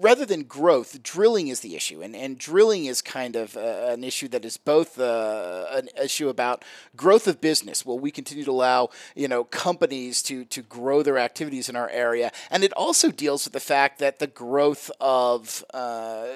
[0.00, 4.04] rather than growth, drilling is the issue, and and drilling is kind of uh, an
[4.04, 6.64] issue that is both uh, an issue about
[6.96, 7.84] growth of business.
[7.84, 11.90] Will we continue to allow you know companies to to grow their activities in our
[11.90, 16.26] area, and it also deals with the fact that the growth of uh,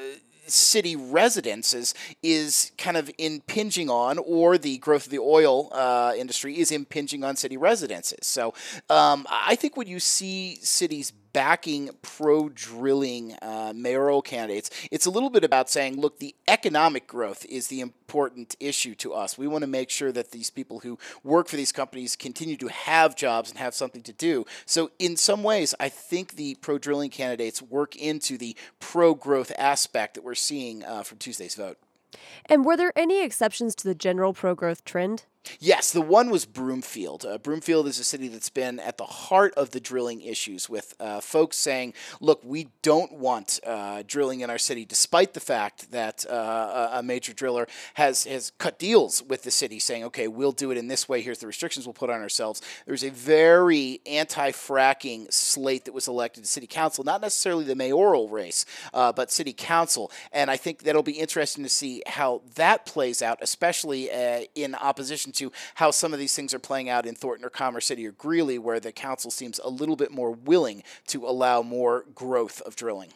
[0.47, 6.59] city residences is kind of impinging on, or the growth of the oil uh, industry
[6.59, 8.27] is impinging on city residences.
[8.27, 8.55] So
[8.89, 15.11] um, I think when you see cities backing pro drilling uh, mayoral candidates, it's a
[15.11, 19.39] little bit about saying, look, the economic growth is the important issue to us.
[19.39, 22.69] We want to make sure that these people who work for these companies continue to
[22.69, 24.45] have jobs and have something to do.
[24.67, 29.53] So, in some ways, I think the pro drilling candidates work into the pro growth
[29.59, 31.79] aspect that we're seeing uh, from Tuesday's vote.
[32.47, 35.25] And were there any exceptions to the general pro growth trend?
[35.59, 37.25] Yes, the one was Broomfield.
[37.25, 40.95] Uh, Broomfield is a city that's been at the heart of the drilling issues, with
[41.01, 45.93] uh, folks saying, look, we don't want uh, drilling in our city, despite the fact
[45.93, 50.53] that uh, a major driller has, has cut deals with the city, saying, okay, we'll
[50.53, 51.23] do it in this way.
[51.23, 52.61] Here's the restrictions we'll put on ourselves.
[52.87, 57.75] There's a very anti fracking slate that was elected to city council, not necessarily the
[57.75, 60.11] mayoral race, uh, but city council.
[60.33, 64.75] And I think that'll be interesting to see how that plays out, especially uh, in
[64.75, 68.07] opposition to how some of these things are playing out in Thornton or Commerce City
[68.07, 72.61] or Greeley, where the council seems a little bit more willing to allow more growth
[72.63, 73.13] of drilling.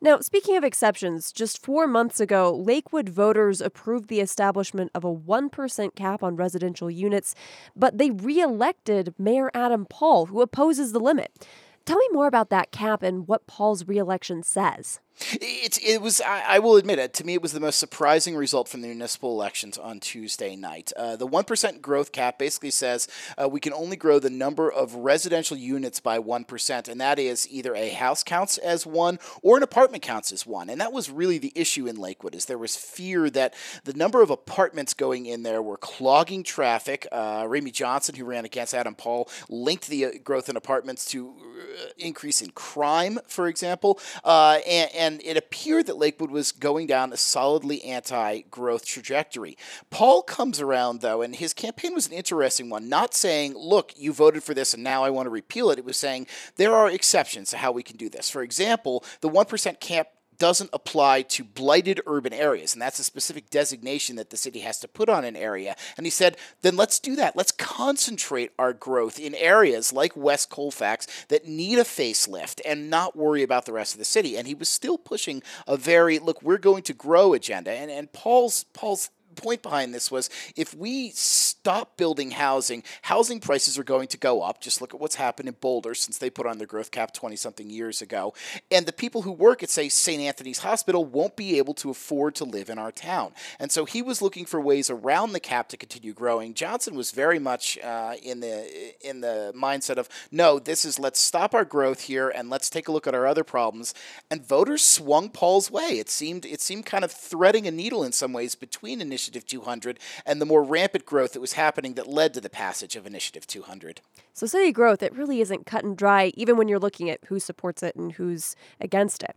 [0.00, 5.14] Now, speaking of exceptions, just four months ago, Lakewood voters approved the establishment of a
[5.14, 7.34] 1% cap on residential units,
[7.76, 11.46] but they reelected Mayor Adam Paul, who opposes the limit.
[11.84, 15.00] Tell me more about that cap and what Paul's reelection says.
[15.32, 18.36] It, it was, I, I, will admit it, to me, it was the most surprising
[18.36, 20.92] result from the municipal elections on Tuesday night.
[20.96, 24.94] Uh, the 1% growth cap basically says uh, we can only grow the number of
[24.94, 29.62] residential units by 1%, and that is either a house counts as one or an
[29.62, 30.70] apartment counts as one.
[30.70, 33.54] And that was really the issue in Lakewood, is there was fear that
[33.84, 37.06] the number of apartments going in there were clogging traffic.
[37.10, 41.30] Uh, Ramey Johnson, who ran against Adam Paul, linked the uh, growth in apartments to
[41.30, 46.52] uh, increase in crime, for example, uh, and, and and it appeared that Lakewood was
[46.52, 49.56] going down a solidly anti growth trajectory.
[49.88, 54.12] Paul comes around, though, and his campaign was an interesting one, not saying, look, you
[54.12, 55.78] voted for this and now I want to repeal it.
[55.78, 58.28] It was saying there are exceptions to how we can do this.
[58.28, 63.50] For example, the 1% camp doesn't apply to blighted urban areas, and that's a specific
[63.50, 65.76] designation that the city has to put on an area.
[65.96, 67.36] And he said, then let's do that.
[67.36, 73.16] Let's concentrate our growth in areas like West Colfax that need a facelift and not
[73.16, 74.36] worry about the rest of the city.
[74.36, 77.70] And he was still pushing a very look, we're going to grow agenda.
[77.72, 83.78] And and Paul's Paul's point behind this was if we stop building housing, housing prices
[83.78, 84.60] are going to go up.
[84.60, 87.36] Just look at what's happened in Boulder since they put on their growth cap 20
[87.36, 88.34] something years ago.
[88.70, 90.20] And the people who work at, say, St.
[90.20, 93.32] Anthony's Hospital won't be able to afford to live in our town.
[93.60, 96.54] And so he was looking for ways around the cap to continue growing.
[96.54, 101.20] Johnson was very much uh, in the in the mindset of no, this is let's
[101.20, 103.94] stop our growth here and let's take a look at our other problems.
[104.30, 105.98] And voters swung Paul's way.
[105.98, 109.46] It seemed it seemed kind of threading a needle in some ways between initiatives Initiative
[109.46, 113.06] 200 and the more rampant growth that was happening that led to the passage of
[113.06, 114.00] Initiative 200.
[114.32, 117.38] So, city growth, it really isn't cut and dry, even when you're looking at who
[117.38, 119.36] supports it and who's against it.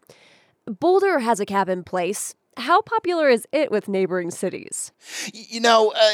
[0.66, 2.36] Boulder has a cap in place.
[2.58, 4.92] How popular is it with neighboring cities?
[5.34, 6.12] You know, uh,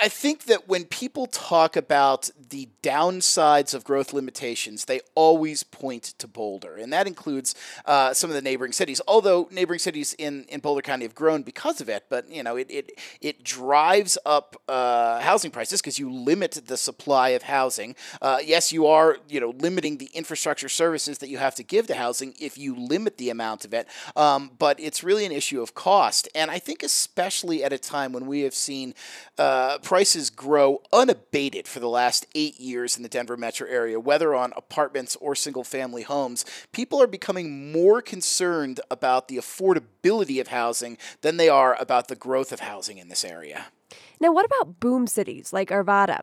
[0.00, 6.14] I think that when people talk about the downsides of growth limitations, they always point
[6.18, 7.56] to Boulder, and that includes
[7.86, 9.00] uh, some of the neighboring cities.
[9.08, 12.54] Although neighboring cities in, in Boulder County have grown because of it, but you know,
[12.56, 17.96] it it, it drives up uh, housing prices because you limit the supply of housing.
[18.22, 21.88] Uh, yes, you are you know limiting the infrastructure services that you have to give
[21.88, 25.63] to housing if you limit the amount of it, um, but it's really an issue
[25.64, 28.94] of cost, and I think especially at a time when we have seen
[29.36, 34.32] uh, prices grow unabated for the last eight years in the Denver metro area, whether
[34.32, 40.48] on apartments or single family homes, people are becoming more concerned about the affordability of
[40.48, 43.66] housing than they are about the growth of housing in this area.
[44.20, 46.20] Now, what about boom cities like Arvada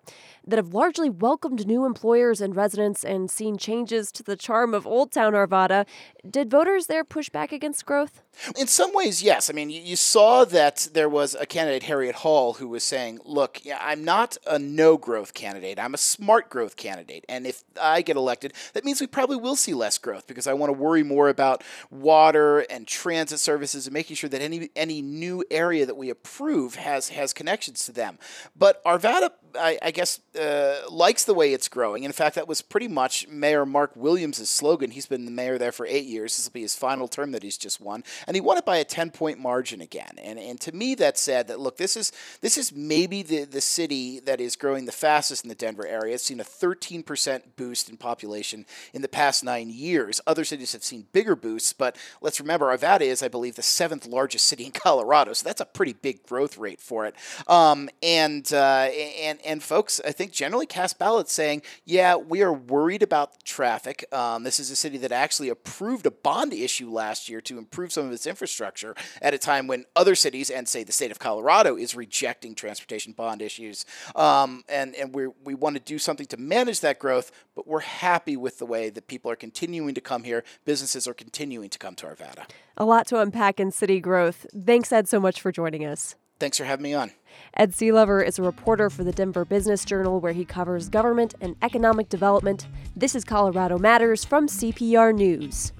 [0.47, 4.87] that have largely welcomed new employers and residents and seen changes to the charm of
[4.87, 5.85] Old Town Arvada?
[6.27, 8.23] Did voters there push back against growth?
[8.57, 9.49] In some ways, yes.
[9.49, 13.61] I mean, you saw that there was a candidate, Harriet Hall, who was saying, Look,
[13.79, 15.77] I'm not a no growth candidate.
[15.77, 17.25] I'm a smart growth candidate.
[17.29, 20.53] And if I get elected, that means we probably will see less growth because I
[20.53, 25.01] want to worry more about water and transit services and making sure that any, any
[25.01, 28.17] new area that we approve has, has connections to them.
[28.55, 32.03] But Arvada, I, I guess, uh, likes the way it's growing.
[32.03, 34.91] In fact, that was pretty much Mayor Marc Williams' slogan.
[34.91, 36.37] He's been the mayor there for eight years.
[36.37, 38.77] This will be his final term that he's just won and he won it by
[38.77, 40.15] a 10 point margin again.
[40.21, 42.11] And and to me that said that look, this is
[42.41, 46.15] this is maybe the the city that is growing the fastest in the Denver area.
[46.15, 50.21] It's seen a 13% boost in population in the past 9 years.
[50.27, 54.05] Other cities have seen bigger boosts, but let's remember Arvada is I believe the seventh
[54.05, 55.33] largest city in Colorado.
[55.33, 57.15] So that's a pretty big growth rate for it.
[57.47, 58.89] Um, and uh,
[59.21, 64.05] and and folks I think generally cast ballots saying, "Yeah, we are worried about traffic.
[64.11, 67.91] Um, this is a city that actually approved a bond issue last year to improve
[67.91, 71.19] some of its infrastructure at a time when other cities and say the state of
[71.19, 73.85] Colorado is rejecting transportation bond issues.
[74.15, 77.79] Um, and and we we want to do something to manage that growth, but we're
[77.79, 80.43] happy with the way that people are continuing to come here.
[80.65, 82.45] Businesses are continuing to come to Arvada.
[82.77, 84.45] A lot to unpack in city growth.
[84.55, 86.15] Thanks, Ed, so much for joining us.
[86.41, 87.11] Thanks for having me on.
[87.53, 91.55] Ed Sealover is a reporter for the Denver Business Journal where he covers government and
[91.61, 92.67] economic development.
[92.95, 95.71] This is Colorado Matters from CPR News.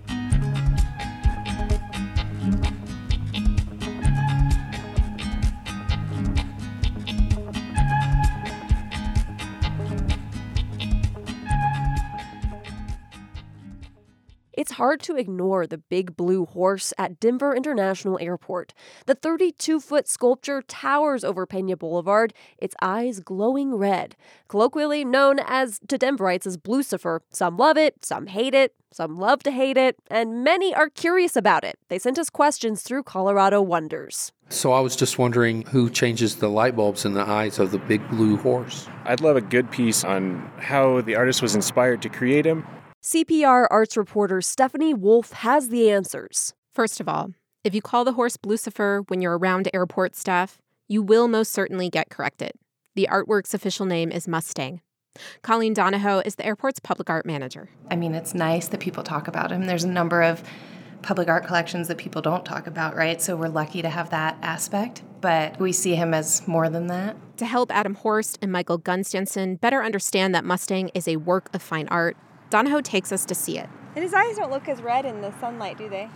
[14.62, 18.76] It's hard to ignore the big blue horse at Denver International Airport.
[19.08, 24.15] The 32 foot sculpture towers over Pena Boulevard, its eyes glowing red.
[24.47, 27.21] Colloquially known as to Denverites as Blucifer.
[27.32, 31.36] Some love it, some hate it, some love to hate it, and many are curious
[31.36, 31.80] about it.
[31.88, 34.32] They sent us questions through Colorado Wonders.
[34.50, 37.80] So I was just wondering who changes the light bulbs in the eyes of the
[37.80, 38.88] big blue horse.
[39.06, 42.63] I'd love a good piece on how the artist was inspired to create him
[43.04, 46.54] CPR arts reporter Stephanie Wolf has the answers.
[46.72, 47.32] First of all,
[47.64, 51.90] if you call the horse Blucifer when you're around airport staff, you will most certainly
[51.90, 52.52] get corrected.
[52.94, 54.82] The artwork's official name is Mustang.
[55.42, 57.72] Colleen Donahoe is the airport's public art manager.
[57.90, 59.66] I mean, it's nice that people talk about him.
[59.66, 60.44] There's a number of
[61.02, 63.20] public art collections that people don't talk about, right?
[63.20, 67.16] So we're lucky to have that aspect, but we see him as more than that.
[67.38, 71.64] To help Adam Horst and Michael Gunstenson better understand that Mustang is a work of
[71.64, 72.16] fine art,
[72.52, 73.70] Donahoe takes us to see it.
[73.96, 76.10] And his eyes don't look as red in the sunlight, do they?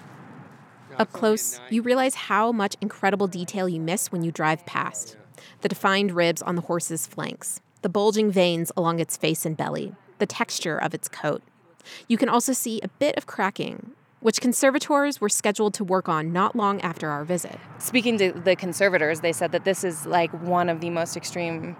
[1.00, 5.18] Up close, you realize how much incredible detail you miss when you drive past.
[5.62, 9.96] The defined ribs on the horse's flanks, the bulging veins along its face and belly,
[10.20, 11.42] the texture of its coat.
[12.08, 16.34] You can also see a bit of cracking, which conservators were scheduled to work on
[16.34, 17.60] not long after our visit.
[17.80, 21.76] Speaking to the conservators, they said that this is like one of the most extreme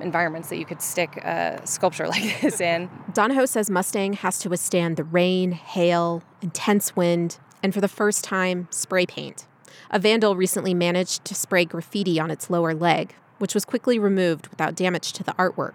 [0.00, 2.90] environments that you could stick a sculpture like this in.
[3.12, 8.24] Donahoe says Mustang has to withstand the rain, hail, intense wind, and for the first
[8.24, 9.46] time, spray paint.
[9.90, 14.48] A vandal recently managed to spray graffiti on its lower leg, which was quickly removed
[14.48, 15.74] without damage to the artwork.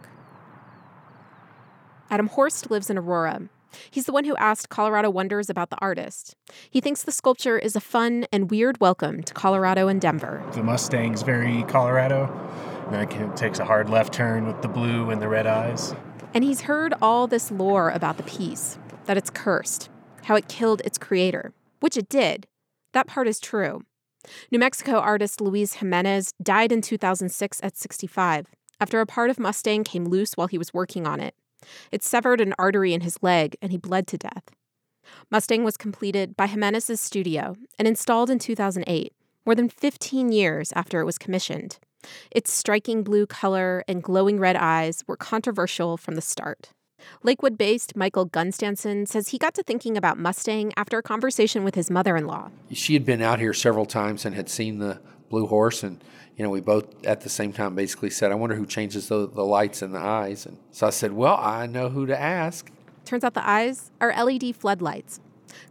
[2.10, 3.50] Adam Horst lives in Aurora.
[3.92, 6.36] He's the one who asked Colorado Wonders about the artist.
[6.70, 10.44] He thinks the sculpture is a fun and weird welcome to Colorado and Denver.
[10.54, 12.28] The Mustang's very Colorado.
[12.91, 15.94] Then it takes a hard left turn with the blue and the red eyes.
[16.33, 19.90] And he's heard all this lore about the piece that it's cursed,
[20.23, 22.48] how it killed its creator, which it did.
[22.94, 23.81] That part is true.
[24.52, 28.48] New Mexico artist Luis Jimenez died in 2006 at 65
[28.79, 31.35] after a part of Mustang came loose while he was working on it.
[31.92, 34.44] It severed an artery in his leg and he bled to death.
[35.31, 39.13] Mustang was completed by Jimenez's studio and installed in 2008
[39.46, 41.79] more than 15 years after it was commissioned.
[42.31, 46.69] Its striking blue color and glowing red eyes were controversial from the start.
[47.23, 51.75] Lakewood based Michael Gunstanson says he got to thinking about Mustang after a conversation with
[51.75, 52.50] his mother in law.
[52.71, 56.04] She had been out here several times and had seen the blue horse, and
[56.35, 59.27] you know, we both at the same time basically said, I wonder who changes the,
[59.27, 60.45] the lights in the eyes.
[60.45, 62.71] And so I said, Well, I know who to ask.
[63.06, 65.19] Turns out the eyes are LED floodlights.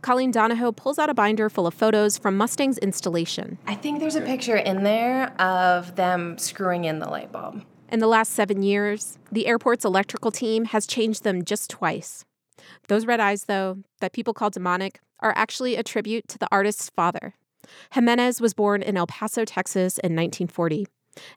[0.02, 3.58] Colleen Donahoe pulls out a binder full of photos from Mustang's installation.
[3.66, 7.62] I think there's a picture in there of them screwing in the light bulb.
[7.90, 12.24] In the last seven years, the airport's electrical team has changed them just twice.
[12.88, 16.90] Those red eyes, though, that people call demonic, are actually a tribute to the artist's
[16.90, 17.34] father.
[17.92, 20.86] Jimenez was born in El Paso, Texas in 1940,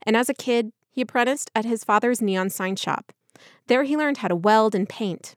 [0.04, 3.12] and as a kid, he apprenticed at his father's neon sign shop.
[3.68, 5.36] There, he learned how to weld and paint.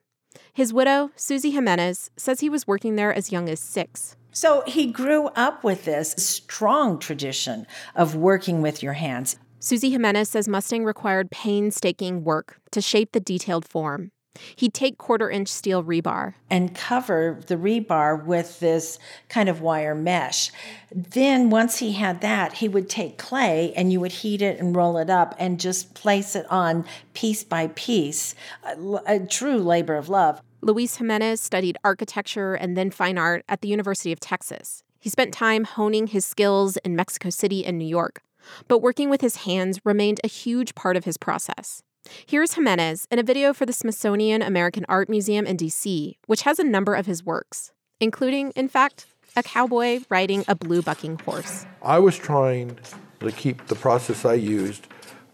[0.53, 4.17] His widow, Susie Jimenez, says he was working there as young as six.
[4.33, 9.37] So he grew up with this strong tradition of working with your hands.
[9.59, 14.11] Susie Jimenez says Mustang required painstaking work to shape the detailed form.
[14.57, 19.95] He'd take quarter inch steel rebar and cover the rebar with this kind of wire
[19.95, 20.51] mesh.
[20.91, 24.75] Then, once he had that, he would take clay and you would heat it and
[24.75, 28.35] roll it up and just place it on piece by piece.
[28.65, 30.41] A, a true labor of love.
[30.61, 34.85] Luis Jimenez studied architecture and then fine art at the University of Texas.
[35.01, 38.23] He spent time honing his skills in Mexico City and New York,
[38.69, 41.83] but working with his hands remained a huge part of his process.
[42.27, 46.59] Here's Jimenez in a video for the Smithsonian American Art Museum in DC, which has
[46.59, 51.67] a number of his works, including, in fact, a cowboy riding a blue bucking horse.
[51.83, 52.79] I was trying
[53.21, 54.87] to keep the process I used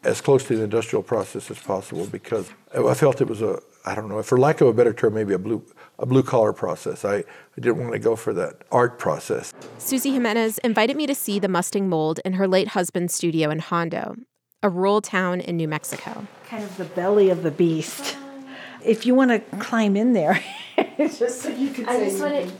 [0.05, 3.95] as close to the industrial process as possible because I felt it was a, I
[3.95, 5.65] don't know, for lack of a better term, maybe a blue
[5.99, 7.05] a blue collar process.
[7.05, 7.25] I, I
[7.61, 9.53] didn't want to go for that art process.
[9.79, 13.59] Susie Jimenez invited me to see the Mustang mold in her late husband's studio in
[13.59, 14.15] Hondo,
[14.63, 16.27] a rural town in New Mexico.
[16.47, 18.17] Kind of the belly of the beast.
[18.85, 20.43] If you want to climb in there,
[20.99, 22.53] just so you can I just want.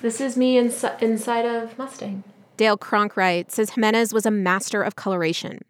[0.00, 2.24] This is me insi- inside of Mustang.
[2.56, 5.60] Dale Kronkright says Jimenez was a master of coloration.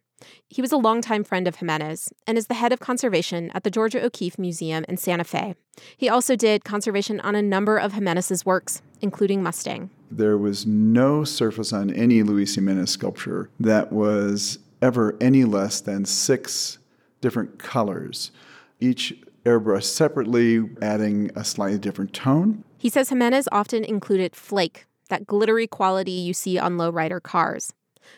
[0.48, 3.70] He was a longtime friend of Jimenez and is the head of conservation at the
[3.70, 5.54] Georgia O'Keeffe Museum in Santa Fe.
[5.96, 9.90] He also did conservation on a number of Jimenez's works, including Mustang.
[10.10, 16.04] There was no surface on any Luis Jimenez sculpture that was ever any less than
[16.04, 16.78] six
[17.20, 18.32] different colors,
[18.80, 19.14] each
[19.44, 22.64] airbrushed separately, adding a slightly different tone.
[22.78, 27.72] He says Jimenez often included flake, that glittery quality you see on lowrider cars.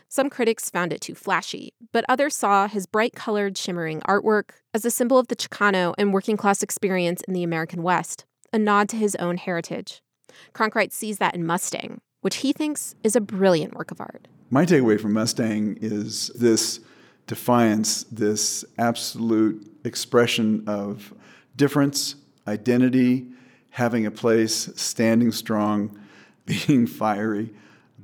[0.08, 4.84] Some critics found it too flashy, but others saw his bright colored, shimmering artwork as
[4.84, 8.88] a symbol of the Chicano and working class experience in the American West, a nod
[8.88, 10.02] to his own heritage.
[10.54, 14.26] Kronkright sees that in Mustang, which he thinks is a brilliant work of art.
[14.51, 16.80] My takeaway from Mustang is this
[17.26, 21.14] defiance, this absolute expression of
[21.57, 22.16] difference,
[22.47, 23.26] identity,
[23.70, 25.99] having a place, standing strong,
[26.47, 27.53] being fiery,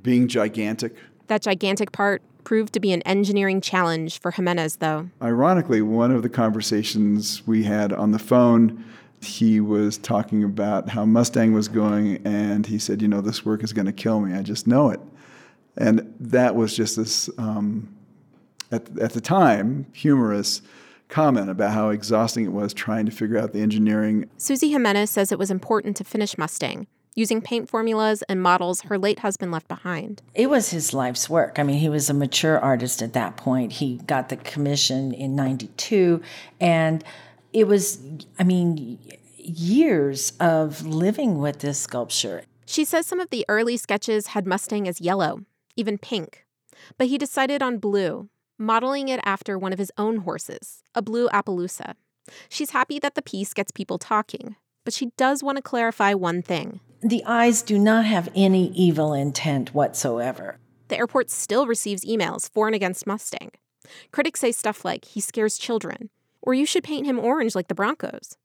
[0.01, 0.95] being gigantic.
[1.27, 5.09] That gigantic part proved to be an engineering challenge for Jimenez, though.
[5.21, 8.83] Ironically, one of the conversations we had on the phone,
[9.21, 13.63] he was talking about how Mustang was going, and he said, You know, this work
[13.63, 14.33] is going to kill me.
[14.33, 14.99] I just know it.
[15.77, 17.95] And that was just this, um,
[18.71, 20.61] at, at the time, humorous
[21.07, 24.29] comment about how exhausting it was trying to figure out the engineering.
[24.37, 28.97] Susie Jimenez says it was important to finish Mustang using paint formulas and models her
[28.97, 30.21] late husband left behind.
[30.33, 31.59] It was his life's work.
[31.59, 33.73] I mean, he was a mature artist at that point.
[33.73, 36.21] He got the commission in 92
[36.59, 37.03] and
[37.53, 37.99] it was
[38.39, 38.97] I mean,
[39.37, 42.43] years of living with this sculpture.
[42.65, 45.41] She says some of the early sketches had Mustang as yellow,
[45.75, 46.45] even pink.
[46.97, 51.27] But he decided on blue, modeling it after one of his own horses, a blue
[51.29, 51.95] Appaloosa.
[52.49, 56.41] She's happy that the piece gets people talking, but she does want to clarify one
[56.41, 56.79] thing.
[57.01, 60.57] The eyes do not have any evil intent whatsoever.
[60.87, 63.51] The airport still receives emails for and against Mustang.
[64.11, 66.09] Critics say stuff like he scares children,
[66.41, 68.37] or you should paint him orange like the Broncos.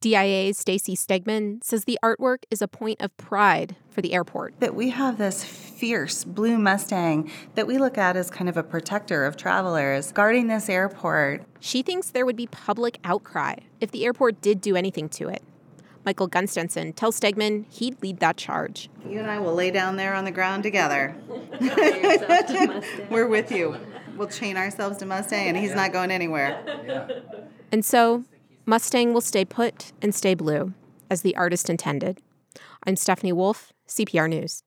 [0.00, 4.60] DIA's Stacy Stegman says the artwork is a point of pride for the airport.
[4.60, 8.62] That we have this fierce blue Mustang that we look at as kind of a
[8.62, 11.44] protector of travelers guarding this airport.
[11.60, 15.42] She thinks there would be public outcry if the airport did do anything to it.
[16.04, 18.90] Michael Gunstenson tells Stegman he'd lead that charge.
[19.08, 21.16] You and I will lay down there on the ground together.
[23.10, 23.76] We're with you.
[24.16, 26.62] We'll chain ourselves to Mustang, and he's not going anywhere.
[27.72, 28.24] And so,
[28.66, 30.72] Mustang will stay put and stay blue,
[31.10, 32.22] as the artist intended.
[32.86, 34.62] I'm Stephanie Wolf, CPR News.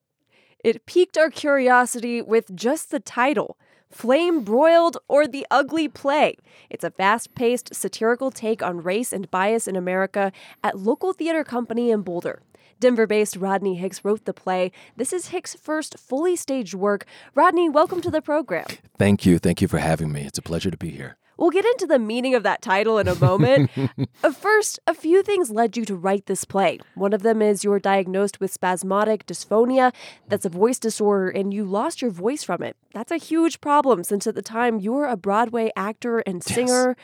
[0.63, 3.57] It piqued our curiosity with just the title
[3.89, 6.35] Flame Broiled or The Ugly Play.
[6.69, 10.31] It's a fast paced, satirical take on race and bias in America
[10.63, 12.43] at local theater company in Boulder.
[12.79, 14.71] Denver based Rodney Hicks wrote the play.
[14.95, 17.07] This is Hicks' first fully staged work.
[17.33, 18.67] Rodney, welcome to the program.
[18.99, 19.39] Thank you.
[19.39, 20.21] Thank you for having me.
[20.21, 21.17] It's a pleasure to be here.
[21.37, 23.71] We'll get into the meaning of that title in a moment.
[24.23, 26.79] Uh, First, a few things led you to write this play.
[26.95, 29.93] One of them is you were diagnosed with spasmodic dysphonia.
[30.27, 32.75] That's a voice disorder, and you lost your voice from it.
[32.93, 36.95] That's a huge problem since at the time you were a Broadway actor and singer.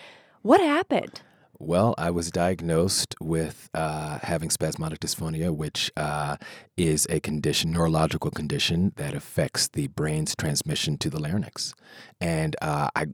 [0.41, 1.21] What happened?
[1.59, 6.37] Well, I was diagnosed with uh, having spasmodic dysphonia, which uh,
[6.75, 11.73] is a condition, neurological condition that affects the brain's transmission to the larynx.
[12.19, 13.05] And uh, I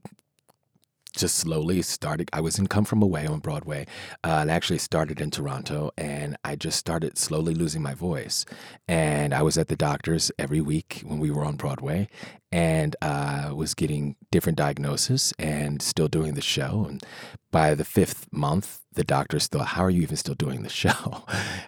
[1.19, 2.29] just slowly started.
[2.31, 3.85] I was in Come From Away on Broadway,
[4.23, 8.45] uh, and actually started in Toronto, and I just started slowly losing my voice.
[8.87, 12.07] And I was at the doctor's every week when we were on Broadway,
[12.51, 16.85] and uh, was getting different diagnoses and still doing the show.
[16.87, 17.03] And
[17.51, 21.23] by the fifth month, the doctors thought, "How are you even still doing the show?"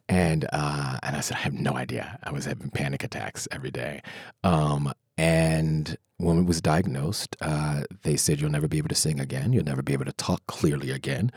[0.09, 2.19] And uh, and I said, "I have no idea.
[2.23, 4.01] I was having panic attacks every day."
[4.43, 9.19] Um, and when it was diagnosed, uh, they said you'll never be able to sing
[9.19, 9.53] again.
[9.53, 11.31] You'll never be able to talk clearly again.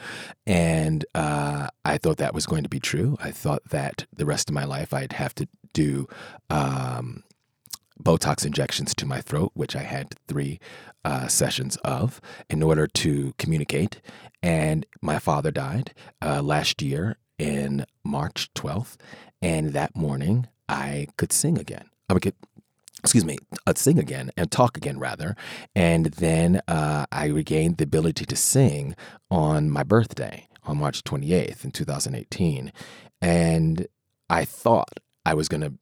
[0.47, 3.16] And uh, I thought that was going to be true.
[3.20, 6.07] I thought that the rest of my life I'd have to do
[6.51, 7.24] um,
[8.03, 10.59] Botox injections to my throat, which I had three
[11.05, 12.20] uh, sessions of
[12.51, 14.01] in order to communicate.
[14.42, 18.97] And my father died uh, last year in March 12th.
[19.40, 21.90] And that morning, I could sing again.
[22.09, 22.34] I could
[23.05, 23.36] excuse me,
[23.66, 25.36] I'd sing again and talk again rather.
[25.74, 28.97] And then uh, I regained the ability to sing
[29.30, 32.72] on my birthday on March 28th in 2018.
[33.20, 33.86] And
[34.30, 35.74] I thought I was going to,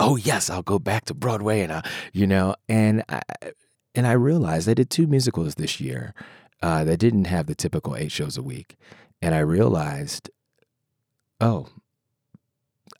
[0.00, 3.22] oh yes, I'll go back to Broadway and, I, you know, and I,
[3.94, 6.14] and I realized I did two musicals this year
[6.62, 8.76] uh, that didn't have the typical eight shows a week.
[9.20, 10.30] And I realized,
[11.40, 11.68] oh,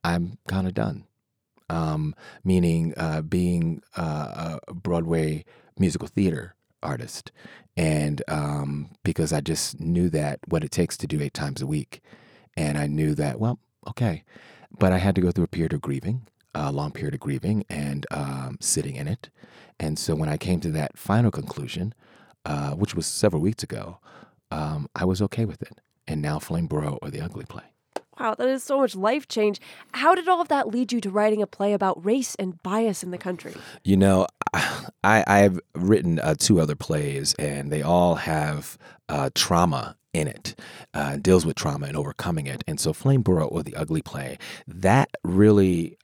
[0.02, 1.04] I'm kind of done
[1.70, 2.14] um,
[2.44, 5.44] meaning uh, being uh, a Broadway
[5.78, 7.32] musical theater artist.
[7.76, 11.66] And um, because I just knew that what it takes to do eight times a
[11.66, 12.00] week.
[12.56, 13.58] And I knew that, well,
[13.88, 14.24] okay.
[14.76, 16.26] But I had to go through a period of grieving,
[16.66, 19.30] a long period of grieving and um, sitting in it.
[19.78, 21.94] And so when I came to that final conclusion,
[22.44, 23.98] uh, which was several weeks ago,
[24.50, 25.80] um, I was okay with it.
[26.06, 27.64] And now Flame Broiled or The Ugly Play.
[28.18, 29.60] Wow, that is so much life change.
[29.92, 33.04] How did all of that lead you to writing a play about race and bias
[33.04, 33.54] in the country?
[33.84, 38.76] You know, I, I've written uh, two other plays, and they all have
[39.08, 40.58] uh, trauma in it,
[40.94, 42.64] uh, deals with trauma and overcoming it.
[42.66, 45.96] And so, Flame Broiled or the Ugly Play, that really,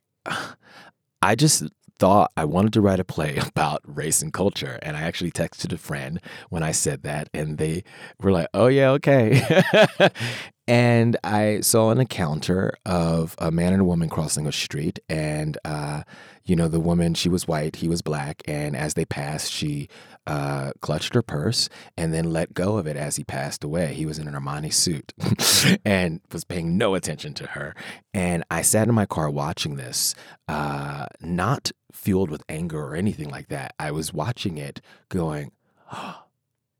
[1.22, 1.64] I just
[1.98, 4.78] thought I wanted to write a play about race and culture.
[4.82, 6.20] And I actually texted a friend
[6.50, 7.84] when I said that, and they
[8.20, 9.42] were like, oh, yeah, okay.
[10.66, 14.98] and I saw an encounter of a man and a woman crossing a street.
[15.10, 16.04] And, uh,
[16.44, 18.42] you know, the woman, she was white, he was black.
[18.46, 19.88] And as they passed, she
[20.26, 23.92] uh, clutched her purse and then let go of it as he passed away.
[23.92, 25.12] He was in an Armani suit
[25.84, 27.74] and was paying no attention to her.
[28.14, 30.14] And I sat in my car watching this,
[30.48, 33.74] uh, not fueled with anger or anything like that.
[33.78, 35.52] I was watching it going,
[35.92, 36.23] oh,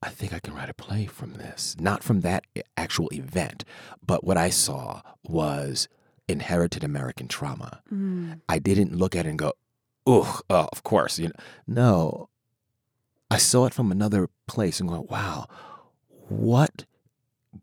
[0.05, 1.77] I think I can write a play from this.
[1.81, 2.45] Not from that
[2.77, 3.65] actual event,
[4.07, 5.89] but what I saw was
[6.29, 7.81] inherited American trauma.
[7.93, 8.41] Mm.
[8.49, 9.53] I didn't look at it and go,
[10.07, 11.19] oh, oh, of course.
[11.19, 11.35] You know,
[11.67, 12.29] no,
[13.31, 15.47] I saw it from another place and go, wow,
[16.29, 16.85] what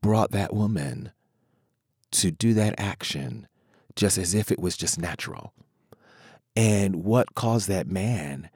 [0.01, 1.11] brought that woman
[2.11, 3.47] to do that action
[3.95, 5.53] just as if it was just natural?
[6.55, 8.49] And what caused that man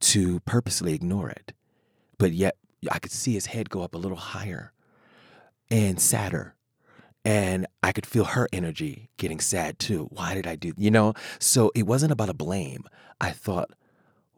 [0.00, 1.52] to purposely ignore it?
[2.18, 2.56] But yet
[2.90, 4.72] I could see his head go up a little higher
[5.70, 6.54] and sadder.
[7.24, 10.08] And I could feel her energy getting sad too.
[10.10, 11.14] Why did I do, you know?
[11.38, 12.84] So it wasn't about a blame.
[13.20, 13.70] I thought,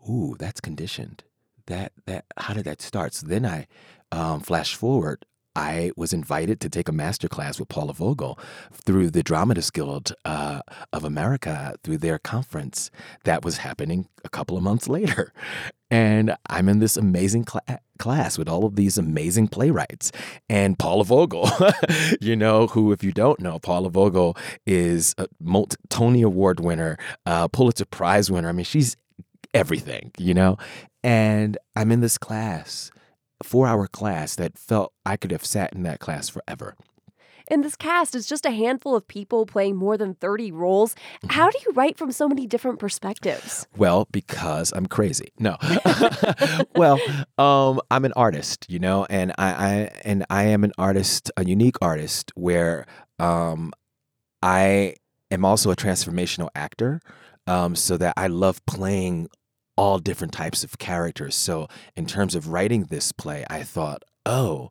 [0.09, 1.25] ooh, that's conditioned.
[1.67, 3.15] That, that, how did that start?
[3.15, 3.67] So then I
[4.13, 5.25] um, flash forward
[5.57, 8.39] I was invited to take a master class with Paula Vogel
[8.73, 10.61] through the Dramatists Guild uh,
[10.93, 12.91] of America through their conference
[13.25, 15.33] that was happening a couple of months later.
[15.91, 20.11] And I'm in this amazing cl- class with all of these amazing playwrights.
[20.49, 21.49] And Paula Vogel,
[22.21, 24.37] you know, who, if you don't know, Paula Vogel
[24.67, 25.29] is a
[25.91, 28.49] Tony Award winner, uh, Pulitzer Prize winner.
[28.49, 28.97] I mean, she's
[29.53, 30.59] everything, you know?
[31.05, 32.91] And I'm in this class
[33.45, 36.75] four hour class that felt I could have sat in that class forever.
[37.49, 40.95] And this cast is just a handful of people playing more than 30 roles.
[41.29, 43.67] How do you write from so many different perspectives?
[43.77, 45.29] Well, because I'm crazy.
[45.39, 45.57] No.
[46.75, 46.99] well,
[47.37, 49.73] um, I'm an artist, you know, and I, I
[50.05, 52.87] and I am an artist, a unique artist where
[53.19, 53.73] um,
[54.43, 54.95] I
[55.31, 57.01] am also a transformational actor.
[57.47, 59.29] Um, so that I love playing
[59.77, 61.35] all different types of characters.
[61.35, 64.71] So in terms of writing this play, I thought, oh,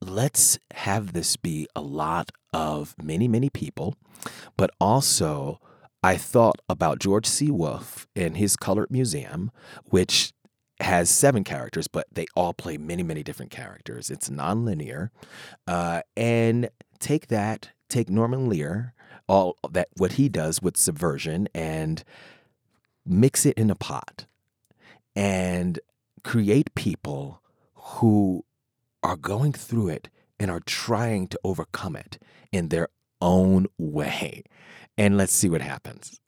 [0.00, 3.94] let's have this be a lot of many, many people,
[4.56, 5.60] but also
[6.02, 7.50] I thought about George C.
[7.50, 9.50] Wolfe and his Colored Museum,
[9.86, 10.32] which
[10.80, 14.10] has seven characters, but they all play many, many different characters.
[14.10, 15.10] It's nonlinear.
[15.66, 18.94] Uh, and take that, take Norman Lear,
[19.28, 22.02] all that what he does with subversion, and
[23.06, 24.26] mix it in a pot
[25.16, 25.80] and
[26.22, 27.42] create people
[27.74, 28.44] who
[29.02, 32.18] are going through it and are trying to overcome it
[32.52, 32.88] in their
[33.20, 34.42] own way.
[34.96, 36.20] And let's see what happens.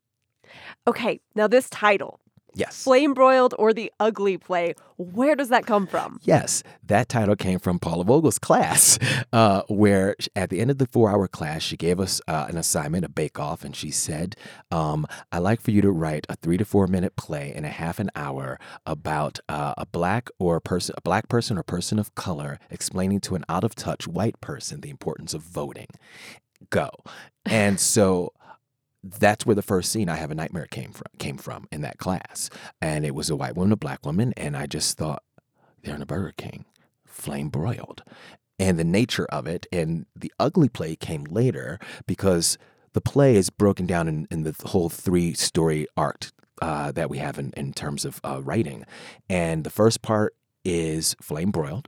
[0.87, 2.19] Okay, now this title.
[2.55, 2.83] Yes.
[2.83, 4.75] Flame Broiled or The Ugly Play.
[4.97, 6.19] Where does that come from?
[6.23, 8.99] Yes, that title came from Paula Vogel's class,
[9.33, 12.57] uh, where at the end of the four hour class, she gave us uh, an
[12.57, 14.35] assignment, a bake off, and she said,
[14.71, 17.69] um, I'd like for you to write a three to four minute play in a
[17.69, 21.97] half an hour about uh, a black or a person, a black person or person
[21.97, 25.87] of color explaining to an out of touch white person the importance of voting.
[26.69, 26.89] Go.
[27.45, 28.33] And so
[29.03, 31.97] that's where the first scene I have a nightmare came from came from in that
[31.97, 32.49] class.
[32.81, 35.23] And it was a white woman, a black woman, and I just thought
[35.83, 36.65] they're in a Burger King,
[37.05, 38.03] flame broiled.
[38.59, 42.57] And the nature of it and the ugly play came later because
[42.93, 46.31] the play is broken down in, in the whole three story arc
[46.61, 48.85] uh, that we have in, in terms of uh, writing.
[49.29, 51.87] And the first part is flame broiled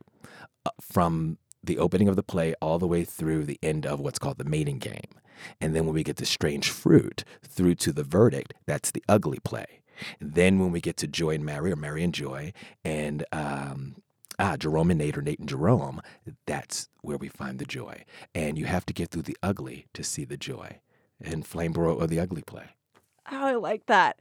[0.65, 4.19] uh, from the opening of the play all the way through the end of what's
[4.19, 5.19] called the mating game.
[5.59, 9.39] And then when we get to strange fruit through to the verdict, that's the ugly
[9.43, 9.81] play.
[10.19, 12.53] Then when we get to Joy and Mary or Mary and Joy
[12.83, 13.95] and um,
[14.39, 16.01] ah, Jerome and Nate or Nate and Jerome,
[16.45, 18.03] that's where we find the joy.
[18.33, 20.79] And you have to get through the ugly to see the joy.
[21.21, 22.69] And Flame Broiled or the ugly play.
[23.31, 24.19] Oh, I like that.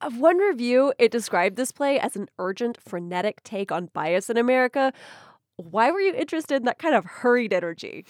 [0.00, 4.36] Of one review, it described this play as an urgent, frenetic take on bias in
[4.36, 4.92] America.
[5.58, 8.06] Why were you interested in that kind of hurried energy?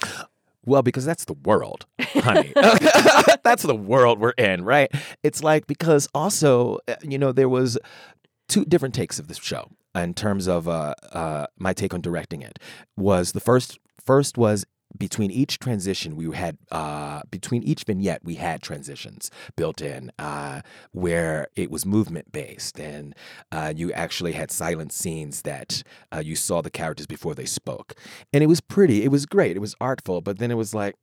[0.66, 2.52] Well, because that's the world, honey.
[3.42, 4.90] that's the world we're in, right?
[5.22, 7.78] It's like because also, uh, you know, there was
[8.48, 12.42] two different takes of this show in terms of uh, uh, my take on directing
[12.42, 12.58] it.
[12.98, 14.66] Was the first first was
[14.96, 20.60] between each transition we had uh, between each vignette we had transitions built in uh,
[20.92, 23.14] where it was movement based and
[23.52, 25.82] uh, you actually had silent scenes that
[26.12, 27.94] uh, you saw the characters before they spoke
[28.32, 30.94] and it was pretty it was great it was artful but then it was like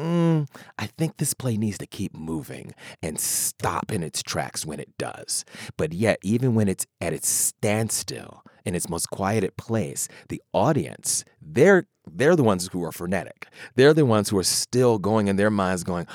[0.00, 2.72] Mm, I think this play needs to keep moving
[3.02, 5.44] and stop in its tracks when it does.
[5.76, 11.24] But yet, even when it's at its standstill, in its most quieted place, the audience,
[11.40, 13.48] they're they're the ones who are frenetic.
[13.74, 16.06] They're the ones who are still going in their minds going,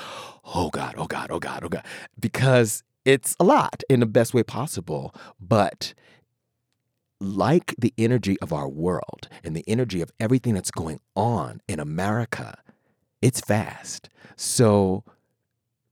[0.44, 1.84] "Oh god, oh god, oh god, oh god."
[2.18, 5.94] Because it's a lot in the best way possible, but
[7.20, 11.80] like the energy of our world and the energy of everything that's going on in
[11.80, 12.58] America,
[13.22, 14.08] it's fast.
[14.36, 15.04] So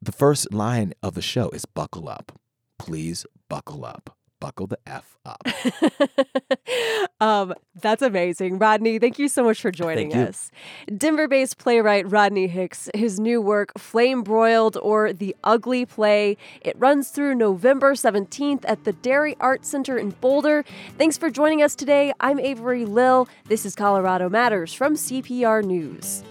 [0.00, 2.38] the first line of the show is buckle up.
[2.78, 4.16] Please buckle up.
[4.42, 5.46] Buckle the F up.
[7.20, 8.58] um, that's amazing.
[8.58, 10.50] Rodney, thank you so much for joining us.
[10.96, 16.74] Denver based playwright Rodney Hicks, his new work, Flame Broiled or The Ugly Play, it
[16.76, 20.64] runs through November 17th at the Dairy Art Center in Boulder.
[20.98, 22.12] Thanks for joining us today.
[22.18, 23.28] I'm Avery Lill.
[23.46, 26.24] This is Colorado Matters from CPR News.